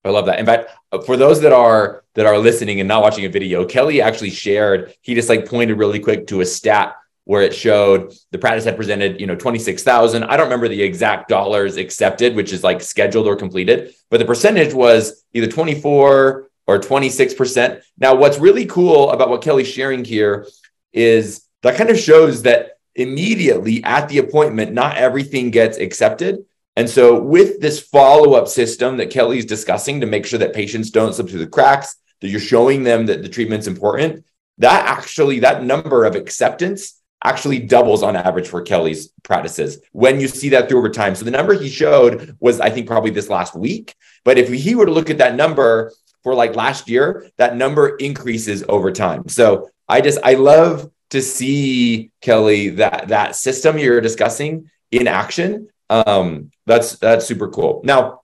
I 0.04 0.08
love 0.08 0.26
that. 0.26 0.40
In 0.40 0.46
fact, 0.46 0.70
uh, 0.90 1.00
for 1.00 1.16
those 1.16 1.40
that 1.42 1.52
are 1.52 2.02
that 2.14 2.26
are 2.26 2.38
listening 2.38 2.80
and 2.80 2.88
not 2.88 3.02
watching 3.02 3.24
a 3.24 3.28
video, 3.28 3.64
Kelly 3.64 4.02
actually 4.02 4.30
shared. 4.30 4.94
He 5.00 5.14
just 5.14 5.28
like 5.28 5.46
pointed 5.46 5.78
really 5.78 6.00
quick 6.00 6.26
to 6.28 6.40
a 6.40 6.44
stat 6.44 6.94
where 7.24 7.42
it 7.42 7.54
showed 7.54 8.12
the 8.30 8.38
practice 8.38 8.64
had 8.64 8.76
presented, 8.76 9.20
you 9.20 9.26
know, 9.26 9.36
26,000. 9.36 10.24
I 10.24 10.36
don't 10.36 10.46
remember 10.46 10.68
the 10.68 10.82
exact 10.82 11.28
dollars 11.28 11.76
accepted, 11.76 12.34
which 12.34 12.52
is 12.52 12.64
like 12.64 12.80
scheduled 12.80 13.26
or 13.26 13.36
completed, 13.36 13.94
but 14.10 14.18
the 14.18 14.24
percentage 14.24 14.74
was 14.74 15.24
either 15.32 15.46
24 15.46 16.48
or 16.66 16.78
26%. 16.78 17.82
Now, 17.98 18.14
what's 18.14 18.38
really 18.38 18.66
cool 18.66 19.10
about 19.10 19.28
what 19.28 19.42
Kelly's 19.42 19.68
sharing 19.68 20.04
here 20.04 20.46
is 20.92 21.46
that 21.62 21.76
kind 21.76 21.90
of 21.90 21.98
shows 21.98 22.42
that 22.42 22.78
immediately 22.94 23.82
at 23.84 24.08
the 24.08 24.18
appointment, 24.18 24.72
not 24.72 24.96
everything 24.96 25.50
gets 25.50 25.78
accepted. 25.78 26.44
And 26.76 26.88
so, 26.88 27.20
with 27.20 27.60
this 27.60 27.80
follow 27.80 28.34
up 28.34 28.48
system 28.48 28.96
that 28.96 29.10
Kelly's 29.10 29.44
discussing 29.44 30.00
to 30.00 30.06
make 30.06 30.24
sure 30.24 30.38
that 30.38 30.54
patients 30.54 30.90
don't 30.90 31.12
slip 31.12 31.28
through 31.28 31.40
the 31.40 31.46
cracks, 31.46 31.96
that 32.20 32.28
you're 32.28 32.40
showing 32.40 32.82
them 32.82 33.06
that 33.06 33.22
the 33.22 33.28
treatment's 33.28 33.66
important, 33.66 34.24
that 34.58 34.86
actually, 34.86 35.40
that 35.40 35.64
number 35.64 36.04
of 36.04 36.14
acceptance 36.14 37.01
actually 37.24 37.58
doubles 37.60 38.02
on 38.02 38.16
average 38.16 38.48
for 38.48 38.62
Kelly's 38.62 39.08
practices 39.22 39.78
when 39.92 40.20
you 40.20 40.28
see 40.28 40.48
that 40.50 40.68
through 40.68 40.78
over 40.78 40.90
time. 40.90 41.14
So 41.14 41.24
the 41.24 41.30
number 41.30 41.54
he 41.54 41.68
showed 41.68 42.36
was, 42.40 42.60
I 42.60 42.70
think, 42.70 42.86
probably 42.86 43.10
this 43.10 43.28
last 43.28 43.54
week. 43.54 43.94
But 44.24 44.38
if 44.38 44.48
he 44.48 44.74
were 44.74 44.86
to 44.86 44.92
look 44.92 45.10
at 45.10 45.18
that 45.18 45.34
number 45.34 45.92
for 46.22 46.34
like 46.34 46.56
last 46.56 46.88
year, 46.88 47.28
that 47.36 47.56
number 47.56 47.96
increases 47.96 48.64
over 48.68 48.90
time. 48.90 49.28
So 49.28 49.70
I 49.88 50.00
just, 50.00 50.18
I 50.24 50.34
love 50.34 50.90
to 51.10 51.20
see 51.20 52.10
Kelly 52.22 52.70
that 52.70 53.08
that 53.08 53.36
system 53.36 53.76
you're 53.76 54.00
discussing 54.00 54.70
in 54.90 55.06
action. 55.06 55.68
Um, 55.90 56.50
that's 56.64 56.96
that's 56.96 57.26
super 57.26 57.48
cool. 57.48 57.82
Now 57.84 58.22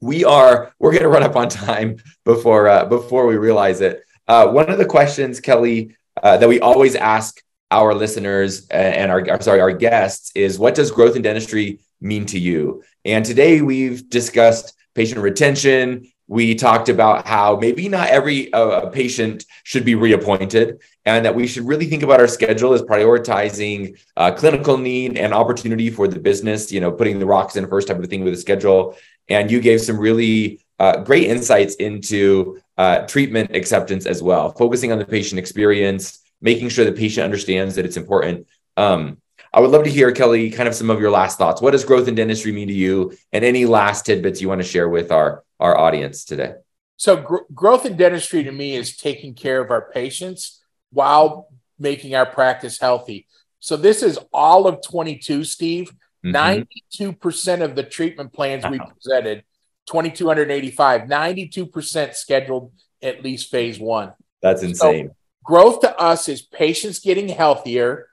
we 0.00 0.24
are 0.24 0.72
we're 0.78 0.92
going 0.92 1.02
to 1.02 1.08
run 1.08 1.24
up 1.24 1.34
on 1.34 1.48
time 1.48 1.96
before 2.24 2.68
uh, 2.68 2.84
before 2.84 3.26
we 3.26 3.36
realize 3.36 3.80
it. 3.80 4.04
Uh, 4.28 4.46
one 4.48 4.70
of 4.70 4.78
the 4.78 4.84
questions, 4.84 5.40
Kelly, 5.40 5.96
uh, 6.22 6.36
that 6.36 6.48
we 6.48 6.60
always 6.60 6.94
ask 6.94 7.42
our 7.70 7.94
listeners 7.94 8.66
and 8.68 9.10
our 9.10 9.40
sorry 9.42 9.60
our 9.60 9.72
guests 9.72 10.32
is 10.34 10.58
what 10.58 10.74
does 10.74 10.90
growth 10.90 11.16
in 11.16 11.22
dentistry 11.22 11.80
mean 12.00 12.26
to 12.26 12.38
you? 12.38 12.82
And 13.04 13.24
today 13.24 13.60
we've 13.60 14.08
discussed 14.08 14.74
patient 14.94 15.20
retention. 15.20 16.10
We 16.26 16.54
talked 16.54 16.88
about 16.88 17.26
how 17.26 17.56
maybe 17.56 17.88
not 17.88 18.08
every 18.08 18.52
uh, 18.52 18.86
patient 18.90 19.46
should 19.64 19.84
be 19.84 19.94
reappointed 19.94 20.80
and 21.06 21.24
that 21.24 21.34
we 21.34 21.46
should 21.46 21.66
really 21.66 21.86
think 21.86 22.02
about 22.02 22.20
our 22.20 22.28
schedule 22.28 22.74
as 22.74 22.82
prioritizing 22.82 23.98
uh, 24.16 24.32
clinical 24.32 24.76
need 24.76 25.16
and 25.16 25.32
opportunity 25.32 25.88
for 25.88 26.06
the 26.06 26.20
business 26.20 26.70
you 26.70 26.80
know 26.80 26.92
putting 26.92 27.18
the 27.18 27.26
rocks 27.26 27.56
in 27.56 27.66
first 27.66 27.88
type 27.88 27.98
of 27.98 28.06
thing 28.08 28.24
with 28.24 28.34
the 28.34 28.40
schedule. 28.40 28.96
And 29.28 29.50
you 29.50 29.60
gave 29.60 29.80
some 29.82 29.98
really 29.98 30.60
uh, 30.78 31.02
great 31.02 31.24
insights 31.24 31.74
into 31.74 32.60
uh, 32.78 33.06
treatment 33.06 33.54
acceptance 33.54 34.06
as 34.06 34.22
well 34.22 34.52
focusing 34.52 34.92
on 34.92 34.98
the 34.98 35.04
patient 35.04 35.38
experience 35.38 36.20
making 36.40 36.68
sure 36.68 36.84
the 36.84 36.92
patient 36.92 37.24
understands 37.24 37.74
that 37.74 37.84
it's 37.84 37.96
important. 37.96 38.46
Um, 38.76 39.18
I 39.52 39.60
would 39.60 39.70
love 39.70 39.84
to 39.84 39.90
hear, 39.90 40.12
Kelly, 40.12 40.50
kind 40.50 40.68
of 40.68 40.74
some 40.74 40.90
of 40.90 41.00
your 41.00 41.10
last 41.10 41.38
thoughts. 41.38 41.60
What 41.60 41.70
does 41.70 41.84
growth 41.84 42.06
in 42.06 42.14
dentistry 42.14 42.52
mean 42.52 42.68
to 42.68 42.74
you? 42.74 43.16
And 43.32 43.44
any 43.44 43.64
last 43.64 44.04
tidbits 44.04 44.40
you 44.40 44.48
want 44.48 44.60
to 44.60 44.66
share 44.66 44.88
with 44.88 45.10
our, 45.10 45.44
our 45.58 45.76
audience 45.76 46.24
today? 46.24 46.54
So, 46.96 47.16
gr- 47.16 47.38
growth 47.54 47.86
in 47.86 47.96
dentistry 47.96 48.44
to 48.44 48.52
me 48.52 48.76
is 48.76 48.96
taking 48.96 49.34
care 49.34 49.60
of 49.60 49.70
our 49.70 49.90
patients 49.90 50.62
while 50.90 51.48
making 51.78 52.14
our 52.14 52.26
practice 52.26 52.78
healthy. 52.78 53.26
So, 53.60 53.76
this 53.76 54.02
is 54.02 54.18
all 54.32 54.66
of 54.66 54.82
22, 54.82 55.44
Steve. 55.44 55.92
Mm-hmm. 56.24 57.10
92% 57.10 57.62
of 57.62 57.76
the 57.76 57.84
treatment 57.84 58.32
plans 58.32 58.64
wow. 58.64 58.70
we 58.70 58.80
presented, 58.80 59.44
2,285, 59.86 61.02
92% 61.02 62.14
scheduled 62.14 62.72
at 63.00 63.22
least 63.22 63.50
phase 63.50 63.78
one. 63.78 64.12
That's 64.42 64.62
insane. 64.62 65.08
So 65.08 65.14
Growth 65.48 65.80
to 65.80 65.98
us 65.98 66.28
is 66.28 66.42
patients 66.42 66.98
getting 66.98 67.26
healthier, 67.26 68.08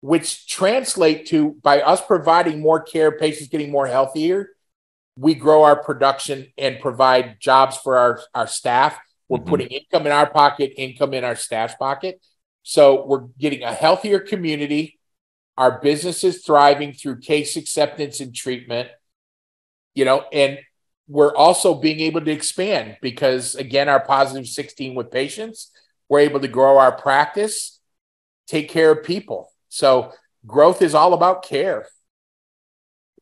which 0.00 0.46
translate 0.46 1.26
to 1.26 1.56
by 1.60 1.80
us 1.80 2.00
providing 2.00 2.60
more 2.60 2.80
care, 2.80 3.10
patients 3.10 3.48
getting 3.48 3.72
more 3.72 3.88
healthier. 3.88 4.50
We 5.16 5.34
grow 5.34 5.64
our 5.64 5.82
production 5.82 6.46
and 6.56 6.78
provide 6.78 7.40
jobs 7.40 7.76
for 7.78 7.98
our, 7.98 8.20
our 8.32 8.46
staff. 8.46 8.96
We're 9.28 9.38
mm-hmm. 9.38 9.48
putting 9.48 9.66
income 9.66 10.06
in 10.06 10.12
our 10.12 10.30
pocket, 10.30 10.72
income 10.76 11.14
in 11.14 11.24
our 11.24 11.34
staff's 11.34 11.74
pocket. 11.74 12.24
So 12.62 13.04
we're 13.04 13.26
getting 13.40 13.64
a 13.64 13.74
healthier 13.74 14.20
community. 14.20 15.00
Our 15.56 15.80
business 15.80 16.22
is 16.22 16.44
thriving 16.44 16.92
through 16.92 17.18
case 17.18 17.56
acceptance 17.56 18.20
and 18.20 18.32
treatment. 18.32 18.88
You 19.96 20.04
know, 20.04 20.26
and 20.32 20.60
we're 21.08 21.34
also 21.34 21.74
being 21.74 21.98
able 21.98 22.20
to 22.20 22.30
expand 22.30 22.98
because 23.02 23.56
again, 23.56 23.88
our 23.88 23.98
positive 23.98 24.46
16 24.46 24.94
with 24.94 25.10
patients 25.10 25.72
we're 26.08 26.20
able 26.20 26.40
to 26.40 26.48
grow 26.48 26.78
our 26.78 26.92
practice, 26.92 27.78
take 28.46 28.68
care 28.68 28.90
of 28.90 29.04
people. 29.04 29.52
So 29.68 30.12
growth 30.46 30.82
is 30.82 30.94
all 30.94 31.14
about 31.14 31.44
care. 31.44 31.86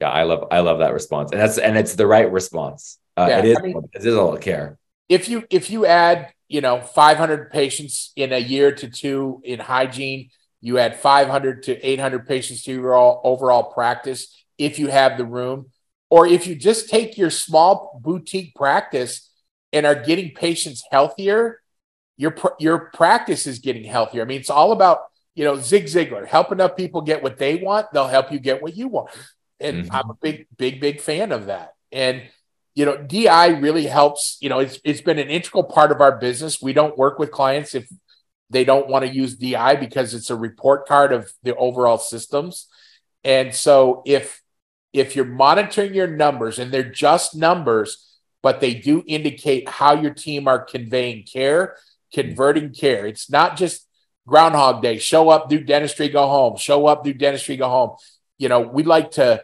Yeah, 0.01 0.11
I 0.11 0.25
love 0.25 0.49
I 0.51 0.61
love 0.61 0.81
that 0.81 0.93
response, 0.93 1.33
and 1.33 1.41
that's 1.41 1.59
and 1.59 1.77
it's 1.77 1.95
the 1.95 2.07
right 2.07 2.31
response. 2.31 2.99
Uh, 3.17 3.27
yeah, 3.29 3.39
it 3.39 3.45
is 3.47 3.57
I 3.59 3.63
mean, 3.63 3.83
it 3.93 4.05
is 4.05 4.15
all 4.15 4.37
care. 4.37 4.79
If 5.09 5.29
you 5.29 5.45
if 5.51 5.71
you 5.71 5.87
add 5.87 6.33
you 6.49 6.61
know 6.61 6.81
500 6.81 7.51
patients 7.51 8.13
in 8.15 8.33
a 8.33 8.39
year 8.39 8.73
to 8.73 8.91
two 8.91 9.41
in 9.43 9.59
hygiene, 9.59 10.29
you 10.61 10.79
add 10.79 11.01
500 11.01 11.63
to 11.65 11.81
800 11.81 12.27
patients 12.27 12.63
to 12.65 12.73
your 12.73 12.95
all, 12.95 13.21
overall 13.25 13.65
practice 13.73 14.45
if 14.59 14.79
you 14.79 14.89
have 14.89 15.17
the 15.17 15.25
room, 15.25 15.71
or 16.11 16.27
if 16.27 16.47
you 16.47 16.55
just 16.55 16.91
take 16.91 17.17
your 17.17 17.31
small 17.31 17.99
boutique 18.03 18.55
practice 18.55 19.31
and 19.73 19.87
are 19.87 19.95
getting 19.95 20.35
patients 20.35 20.85
healthier 20.91 21.61
your 22.17 22.35
your 22.59 22.91
practice 22.93 23.47
is 23.47 23.59
getting 23.59 23.85
healthier. 23.85 24.23
I 24.23 24.25
mean, 24.25 24.41
it's 24.41 24.51
all 24.51 24.73
about 24.73 25.01
you 25.35 25.45
know 25.45 25.57
Zig 25.57 25.85
Ziglar. 25.85 26.27
Help 26.27 26.53
enough 26.53 26.77
people 26.77 27.03
get 27.03 27.23
what 27.23 27.39
they 27.39 27.57
want, 27.57 27.93
they'll 27.93 28.09
help 28.09 28.33
you 28.33 28.39
get 28.39 28.63
what 28.63 28.77
you 28.77 28.89
want. 28.89 29.11
And 29.61 29.85
mm-hmm. 29.85 29.95
I'm 29.95 30.11
a 30.11 30.15
big, 30.15 30.47
big, 30.57 30.81
big 30.81 31.01
fan 31.01 31.33
of 31.33 31.47
that. 31.47 31.75
And 31.91 32.23
you 32.75 32.85
know, 32.85 32.97
DI 32.97 33.59
really 33.59 33.87
helps. 33.87 34.37
You 34.41 34.51
know, 34.51 34.59
it's 34.61 34.79
it's 34.85 35.01
been 35.01 35.19
an 35.19 35.29
integral 35.29 35.65
part 35.65 35.93
of 35.93 36.01
our 36.01 36.19
business. 36.19 36.61
We 36.61 36.73
don't 36.73 36.99
work 36.99 37.19
with 37.19 37.31
clients 37.31 37.75
if 37.75 37.89
they 38.51 38.65
don't 38.65 38.89
want 38.89 39.05
to 39.05 39.13
use 39.13 39.35
DI 39.35 39.77
because 39.77 40.15
it's 40.15 40.31
a 40.31 40.37
report 40.37 40.87
card 40.87 41.13
of 41.13 41.33
the 41.43 41.57
overall 41.57 41.99
systems. 41.99 42.69
And 43.25 43.55
so 43.55 44.03
if 44.07 44.43
if 44.93 45.17
you're 45.17 45.25
monitoring 45.25 45.95
your 45.95 46.07
numbers 46.07 46.59
and 46.59 46.71
they're 46.71 46.91
just 46.91 47.35
numbers, 47.35 48.15
but 48.43 48.61
they 48.61 48.75
do 48.75 49.03
indicate 49.07 49.69
how 49.69 49.95
your 49.95 50.15
team 50.15 50.47
are 50.47 50.65
conveying 50.65 51.25
care, 51.25 51.77
converting 52.13 52.73
care. 52.73 53.07
It's 53.07 53.31
not 53.31 53.57
just 53.57 53.87
Groundhog 54.27 54.83
Day, 54.83 54.99
show 54.99 55.29
up, 55.29 55.49
do 55.49 55.61
dentistry, 55.61 56.09
go 56.09 56.27
home, 56.27 56.57
show 56.57 56.87
up, 56.87 57.05
do 57.05 57.13
dentistry, 57.13 57.57
go 57.57 57.69
home. 57.69 57.97
You 58.39 58.49
know, 58.49 58.61
we 58.61 58.83
like 58.83 59.13
to 59.13 59.43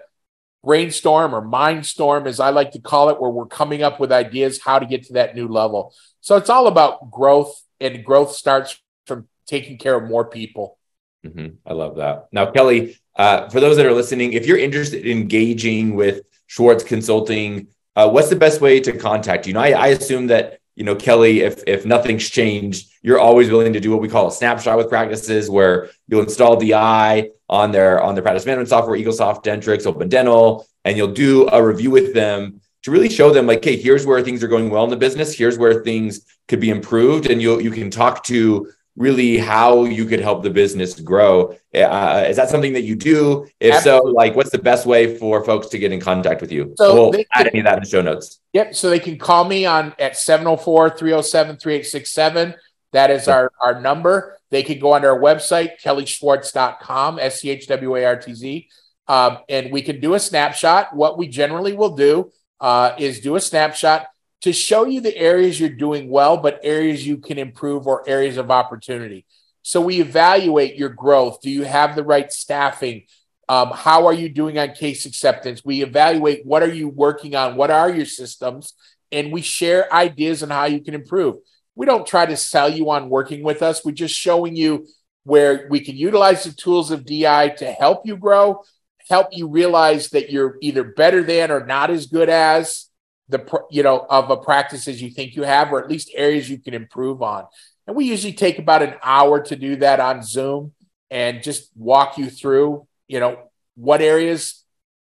brainstorm 0.64 1.35
or 1.35 1.42
mindstorm, 1.42 2.27
as 2.27 2.40
I 2.40 2.51
like 2.51 2.72
to 2.72 2.81
call 2.81 3.09
it, 3.09 3.20
where 3.20 3.31
we're 3.31 3.46
coming 3.46 3.83
up 3.83 4.01
with 4.01 4.12
ideas 4.12 4.61
how 4.62 4.79
to 4.79 4.87
get 4.87 5.05
to 5.05 5.14
that 5.14 5.35
new 5.35 5.48
level. 5.48 5.94
So 6.20 6.37
it's 6.37 6.51
all 6.51 6.66
about 6.66 7.11
growth, 7.11 7.62
and 7.81 8.05
growth 8.05 8.33
starts 8.33 8.81
from 9.07 9.29
taking 9.46 9.79
care 9.79 9.94
of 9.94 10.09
more 10.09 10.25
people. 10.25 10.79
Mm-hmm. 11.25 11.57
I 11.66 11.72
love 11.72 11.96
that. 11.96 12.29
Now, 12.33 12.51
Kelly, 12.51 12.98
uh, 13.16 13.48
for 13.48 13.61
those 13.61 13.77
that 13.77 13.87
are 13.87 13.92
listening, 13.92 14.33
if 14.33 14.46
you're 14.46 14.59
interested 14.59 15.07
in 15.07 15.18
engaging 15.18 15.94
with 15.94 16.22
Schwartz 16.46 16.85
Consulting, 16.85 17.68
uh, 17.94 18.09
what's 18.09 18.29
the 18.29 18.37
best 18.37 18.61
way 18.61 18.81
to 18.81 18.96
contact 18.96 19.46
you? 19.46 19.53
Know, 19.53 19.61
I, 19.61 19.70
I 19.70 19.87
assume 19.88 20.29
that 20.29 20.59
you 20.75 20.85
know 20.85 20.95
Kelly, 20.95 21.41
if 21.41 21.63
if 21.67 21.85
nothing's 21.85 22.29
changed, 22.29 22.91
you're 23.03 23.19
always 23.19 23.51
willing 23.51 23.73
to 23.73 23.81
do 23.81 23.91
what 23.91 24.01
we 24.01 24.09
call 24.09 24.29
a 24.29 24.33
snapshot 24.33 24.79
with 24.79 24.89
practices, 24.89 25.51
where 25.51 25.91
you'll 26.09 26.23
install 26.23 26.57
DI 26.57 27.31
on 27.49 27.73
their 27.73 28.03
on 28.03 28.15
their 28.15 28.23
practice 28.23 28.47
management 28.47 28.69
software, 28.69 28.99
EagleSoft, 28.99 29.45
Dentrix, 29.45 29.87
Open 29.87 30.09
Dental, 30.09 30.67
and 30.85 30.97
you'll 30.97 31.13
do 31.13 31.49
a 31.49 31.65
review 31.65 31.91
with 31.91 32.15
them 32.15 32.61
to 32.83 32.91
really 32.91 33.09
show 33.09 33.31
them 33.31 33.47
like, 33.47 33.65
hey, 33.65 33.77
here's 33.77 34.07
where 34.07 34.23
things 34.23 34.43
are 34.43 34.49
going 34.49 34.71
well 34.71 34.85
in 34.85 34.91
the 34.91 34.97
business. 34.97 35.37
Here's 35.37 35.59
where 35.59 35.85
things 35.85 36.21
could 36.49 36.61
be 36.61 36.71
improved, 36.71 37.27
and 37.27 37.41
you 37.41 37.61
you 37.61 37.71
can 37.71 37.91
talk 37.91 38.25
to 38.25 38.73
really 38.96 39.38
how 39.38 39.85
you 39.85 40.05
could 40.05 40.18
help 40.20 40.42
the 40.42 40.50
business 40.50 41.00
grow. 41.00 41.57
Uh, 41.74 42.26
is 42.28 42.37
that 42.37 42.50
something 42.50 42.74
that 42.74 42.83
you 42.83 42.94
do? 42.94 43.48
If 43.59 43.74
Absolutely. 43.74 44.11
so, 44.11 44.14
like, 44.14 44.37
what's 44.37 44.50
the 44.50 44.59
best 44.59 44.85
way 44.87 45.16
for 45.16 45.42
folks 45.44 45.68
to 45.68 45.78
get 45.78 45.92
in 45.92 46.00
contact 46.00 46.40
with 46.40 46.52
you? 46.52 46.74
So 46.76 47.11
we'll 47.11 47.24
add 47.33 47.48
any 47.48 47.59
of 47.61 47.64
that 47.64 47.78
in 47.78 47.85
the 47.85 47.88
show 47.88 48.02
notes. 48.02 48.40
Yep. 48.52 48.74
So 48.74 48.90
they 48.90 49.00
can 49.00 49.16
call 49.18 49.44
me 49.44 49.64
on 49.64 49.94
at 49.98 50.12
704-307-3867. 50.14 52.55
That 52.92 53.11
is 53.11 53.28
our, 53.28 53.50
our 53.61 53.81
number. 53.81 54.38
They 54.50 54.62
can 54.62 54.78
go 54.78 54.92
on 54.92 55.05
our 55.05 55.18
website, 55.18 55.81
kellyschwartz.com, 55.83 57.18
S-C-H-W-A-R-T-Z. 57.18 58.68
Um, 59.09 59.38
and 59.48 59.72
we 59.72 59.83
can 59.83 59.98
do 60.00 60.14
a 60.14 60.20
snapshot. 60.20 60.94
What 60.94 61.16
we 61.16 61.28
generally 61.28 61.72
will 61.72 61.96
do 61.96 62.31
uh, 62.61 62.94
is 62.98 63.20
do 63.20 63.37
a 63.37 63.40
snapshot 63.40 64.09
to 64.42 64.52
show 64.52 64.85
you 64.85 65.00
the 65.00 65.16
areas 65.16 65.59
you're 65.59 65.68
doing 65.68 66.11
well, 66.11 66.37
but 66.37 66.61
areas 66.62 67.07
you 67.07 67.16
can 67.16 67.38
improve 67.38 67.87
or 67.87 68.09
areas 68.09 68.37
of 68.37 68.50
opportunity. 68.50 69.24
So 69.62 69.81
we 69.81 70.00
evaluate 70.00 70.74
your 70.74 70.88
growth. 70.88 71.40
Do 71.40 71.50
you 71.50 71.62
have 71.62 71.94
the 71.94 72.02
right 72.02 72.31
staffing? 72.31 73.05
Um, 73.48 73.70
how 73.72 74.07
are 74.07 74.12
you 74.12 74.28
doing 74.28 74.59
on 74.59 74.72
case 74.72 75.07
acceptance? 75.07 75.64
We 75.64 75.83
evaluate 75.83 76.44
what 76.44 76.62
are 76.62 76.72
you 76.72 76.88
working 76.88 77.37
on? 77.37 77.57
What 77.57 77.70
are 77.70 77.90
your 77.90 78.07
systems? 78.07 78.74
And 79.12 79.33
we 79.33 79.42
share 79.42 79.92
ideas 79.92 80.42
on 80.42 80.50
how 80.50 80.64
you 80.64 80.81
can 80.81 80.94
improve. 80.94 81.37
We 81.76 81.87
don't 81.87 82.07
try 82.07 82.26
to 82.26 82.37
sell 82.37 82.68
you 82.68 82.90
on 82.90 83.09
working 83.09 83.44
with 83.44 83.62
us. 83.62 83.85
We're 83.85 83.92
just 83.92 84.14
showing 84.14 84.57
you 84.57 84.87
where 85.22 85.68
we 85.70 85.81
can 85.81 85.96
utilize 85.96 86.42
the 86.42 86.52
tools 86.52 86.90
of 86.90 87.07
DI 87.07 87.50
to 87.59 87.72
help 87.72 88.02
you 88.05 88.16
grow, 88.16 88.62
help 89.09 89.28
you 89.31 89.48
realize 89.48 90.11
that 90.11 90.31
you're 90.31 90.57
either 90.61 90.83
better 90.83 91.22
than 91.22 91.52
or 91.52 91.64
not 91.64 91.90
as 91.90 92.07
good 92.07 92.28
as 92.28 92.88
the 93.33 93.64
you 93.71 93.83
know 93.83 94.07
of 94.09 94.31
a 94.31 94.37
practices 94.37 95.03
you 95.03 95.11
think 95.11 95.35
you 95.35 95.42
have, 95.42 95.73
or 95.73 95.83
at 95.83 95.90
least 95.90 96.11
areas 96.14 96.49
you 96.49 96.59
can 96.59 96.75
improve 96.75 97.23
on. 97.23 97.47
And 97.87 97.97
we 97.97 98.05
usually 98.05 98.33
take 98.33 98.59
about 98.59 98.83
an 98.83 98.95
hour 99.03 99.42
to 99.42 99.57
do 99.57 99.77
that 99.77 99.99
on 99.99 100.23
Zoom 100.23 100.73
and 101.11 101.42
just 101.42 101.71
walk 101.75 102.16
you 102.16 102.31
through, 102.31 102.87
you 103.09 103.18
know, 103.18 103.38
what 103.75 104.01
areas 104.01 104.64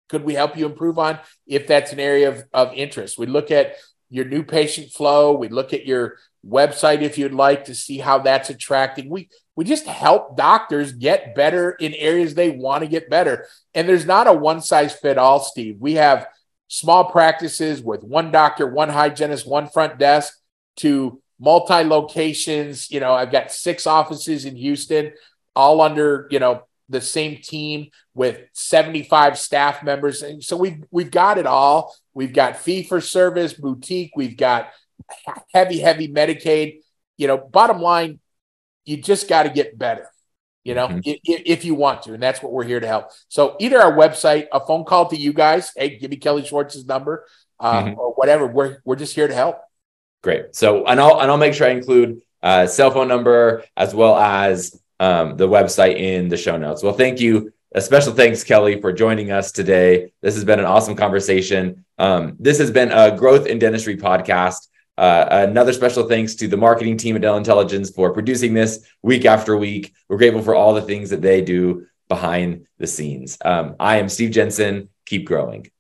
could 0.09 0.25
we 0.25 0.35
help 0.35 0.57
you 0.57 0.67
improve 0.67 0.99
on 0.99 1.19
if 1.47 1.67
that's 1.67 1.93
an 1.93 1.99
area 1.99 2.29
of, 2.29 2.45
of 2.53 2.75
interest. 2.75 3.19
We 3.19 3.27
look 3.27 3.51
at 3.51 3.77
your 4.09 4.25
new 4.25 4.43
patient 4.43 4.93
flow. 4.93 5.33
We 5.33 5.49
look 5.49 5.73
at 5.73 5.87
your 5.87 6.19
website 6.47 7.03
if 7.03 7.19
you'd 7.19 7.35
like 7.35 7.65
to 7.65 7.75
see 7.75 7.99
how 7.99 8.19
that's 8.19 8.51
attracting. 8.51 9.09
We 9.09 9.31
we 9.57 9.65
just 9.65 9.87
help 9.87 10.37
doctors 10.37 10.93
get 10.93 11.35
better 11.35 11.71
in 11.73 11.95
areas 11.95 12.35
they 12.35 12.51
want 12.51 12.85
to 12.85 12.89
get 12.89 13.09
better. 13.09 13.47
And 13.75 13.89
there's 13.89 14.05
not 14.05 14.29
a 14.29 14.33
one 14.33 14.61
size 14.61 14.95
fit 14.95 15.17
all, 15.17 15.41
Steve. 15.41 15.79
We 15.81 15.95
have 15.95 16.29
small 16.69 17.11
practices 17.11 17.83
with 17.83 18.03
one 18.03 18.31
doctor, 18.31 18.67
one 18.67 18.89
hygienist, 18.89 19.49
one 19.49 19.69
front 19.69 19.99
desk 19.99 20.35
to 20.77 21.21
multi 21.39 21.85
locations. 21.85 22.91
You 22.91 23.01
know, 23.01 23.13
I've 23.13 23.33
got 23.33 23.53
six 23.53 23.87
offices 23.87 24.45
in 24.45 24.57
Houston, 24.57 25.13
all 25.55 25.81
under, 25.81 26.29
you 26.31 26.39
know, 26.39 26.63
the 26.89 27.01
same 27.01 27.41
team 27.43 27.91
with 28.15 28.41
75 28.53 29.39
staff 29.39 29.83
members. 29.83 30.23
And 30.23 30.43
so 30.43 30.57
we've 30.57 30.85
we've 30.91 31.11
got 31.11 31.39
it 31.39 31.47
all. 31.47 31.95
We've 32.15 32.33
got 32.33 32.57
fee 32.57 32.85
for 32.85 33.01
service, 33.01 33.53
boutique, 33.53 34.13
we've 34.17 34.37
got 34.37 34.71
heavy, 35.53 35.81
heavy 35.81 36.09
Medicaid. 36.09 36.81
You 37.17 37.27
know, 37.27 37.39
bottom 37.39 37.81
line, 37.81 38.21
you 38.85 38.99
just 38.99 39.29
got 39.29 39.45
to 39.45 39.51
get 39.51 39.79
better 39.79 40.09
you 40.67 40.75
know, 40.75 40.89
mm-hmm. 40.89 40.99
if, 41.05 41.43
if, 41.47 41.65
you 41.65 41.75
want 41.75 42.03
to. 42.03 42.15
And 42.15 42.23
that's 42.23 42.43
what 42.43 42.53
we're 42.53 42.65
here 42.65 42.81
to 42.81 42.87
help. 42.87 43.11
So 43.29 43.57
either 43.61 43.81
our 43.81 43.93
website, 43.93 44.47
a 44.53 44.59
phone 44.59 44.85
call 44.85 45.09
to 45.09 45.17
you 45.17 45.33
guys, 45.33 45.71
hey, 45.77 45.97
give 45.97 46.11
me 46.11 46.17
Kelly 46.17 46.45
Schwartz's 46.45 46.87
number, 46.87 47.25
uh, 47.61 47.85
mm-hmm. 47.85 48.01
or 48.01 48.13
whatever. 48.15 48.47
We're, 48.47 48.79
we're 48.85 48.97
just 48.97 49.15
here 49.15 49.29
to 49.29 49.35
help. 49.35 49.61
Great. 50.23 50.57
So, 50.57 50.85
and 50.87 51.01
I'll, 51.01 51.21
and 51.21 51.31
I'll 51.31 51.37
make 51.37 51.55
sure 51.55 51.69
I 51.69 51.71
include 51.71 52.21
uh, 52.43 52.67
cell 52.67 52.91
phone 52.91 53.07
number 53.07 53.63
as 53.77 53.95
well 53.95 54.17
as 54.17 54.81
um, 54.99 55.37
the 55.37 55.49
website 55.49 55.97
in 56.01 56.29
the 56.29 56.37
show 56.37 56.57
notes. 56.57 56.83
Well, 56.83 56.95
thank 56.95 57.21
you. 57.21 57.53
A 57.73 57.81
special 57.81 58.13
thanks, 58.13 58.43
Kelly, 58.43 58.81
for 58.81 58.93
joining 58.93 59.31
us 59.31 59.53
today. 59.53 60.13
This 60.23 60.35
has 60.35 60.45
been 60.45 60.59
an 60.59 60.65
awesome 60.65 60.97
conversation. 60.97 61.85
Um, 61.99 62.37
this 62.41 62.59
has 62.59 62.71
been 62.71 62.91
a 62.91 63.17
Growth 63.17 63.47
in 63.47 63.59
Dentistry 63.59 63.97
podcast. 63.97 64.69
Uh, 64.99 65.27
another 65.31 65.73
special 65.73 66.09
thanks 66.09 66.35
to 66.37 66.49
the 66.49 66.57
marketing 66.57 66.97
team 66.97 67.17
at 67.17 67.23
Dental 67.23 67.37
Intelligence 67.39 67.91
for 67.91 68.13
producing 68.13 68.55
this 68.55 68.87
week 69.03 69.25
after 69.25 69.57
week. 69.57 69.93
We're 70.09 70.17
grateful 70.17 70.43
for 70.43 70.55
all 70.55 70.75
the 70.75 70.83
things 70.83 71.11
that 71.11 71.23
they 71.23 71.43
do 71.43 71.87
behind 72.09 72.67
the 72.79 72.87
scenes. 72.87 73.37
Um, 73.45 73.77
I 73.79 73.97
am 73.97 74.09
Steve 74.09 74.31
Jensen. 74.31 74.89
Keep 75.05 75.27
growing. 75.27 75.71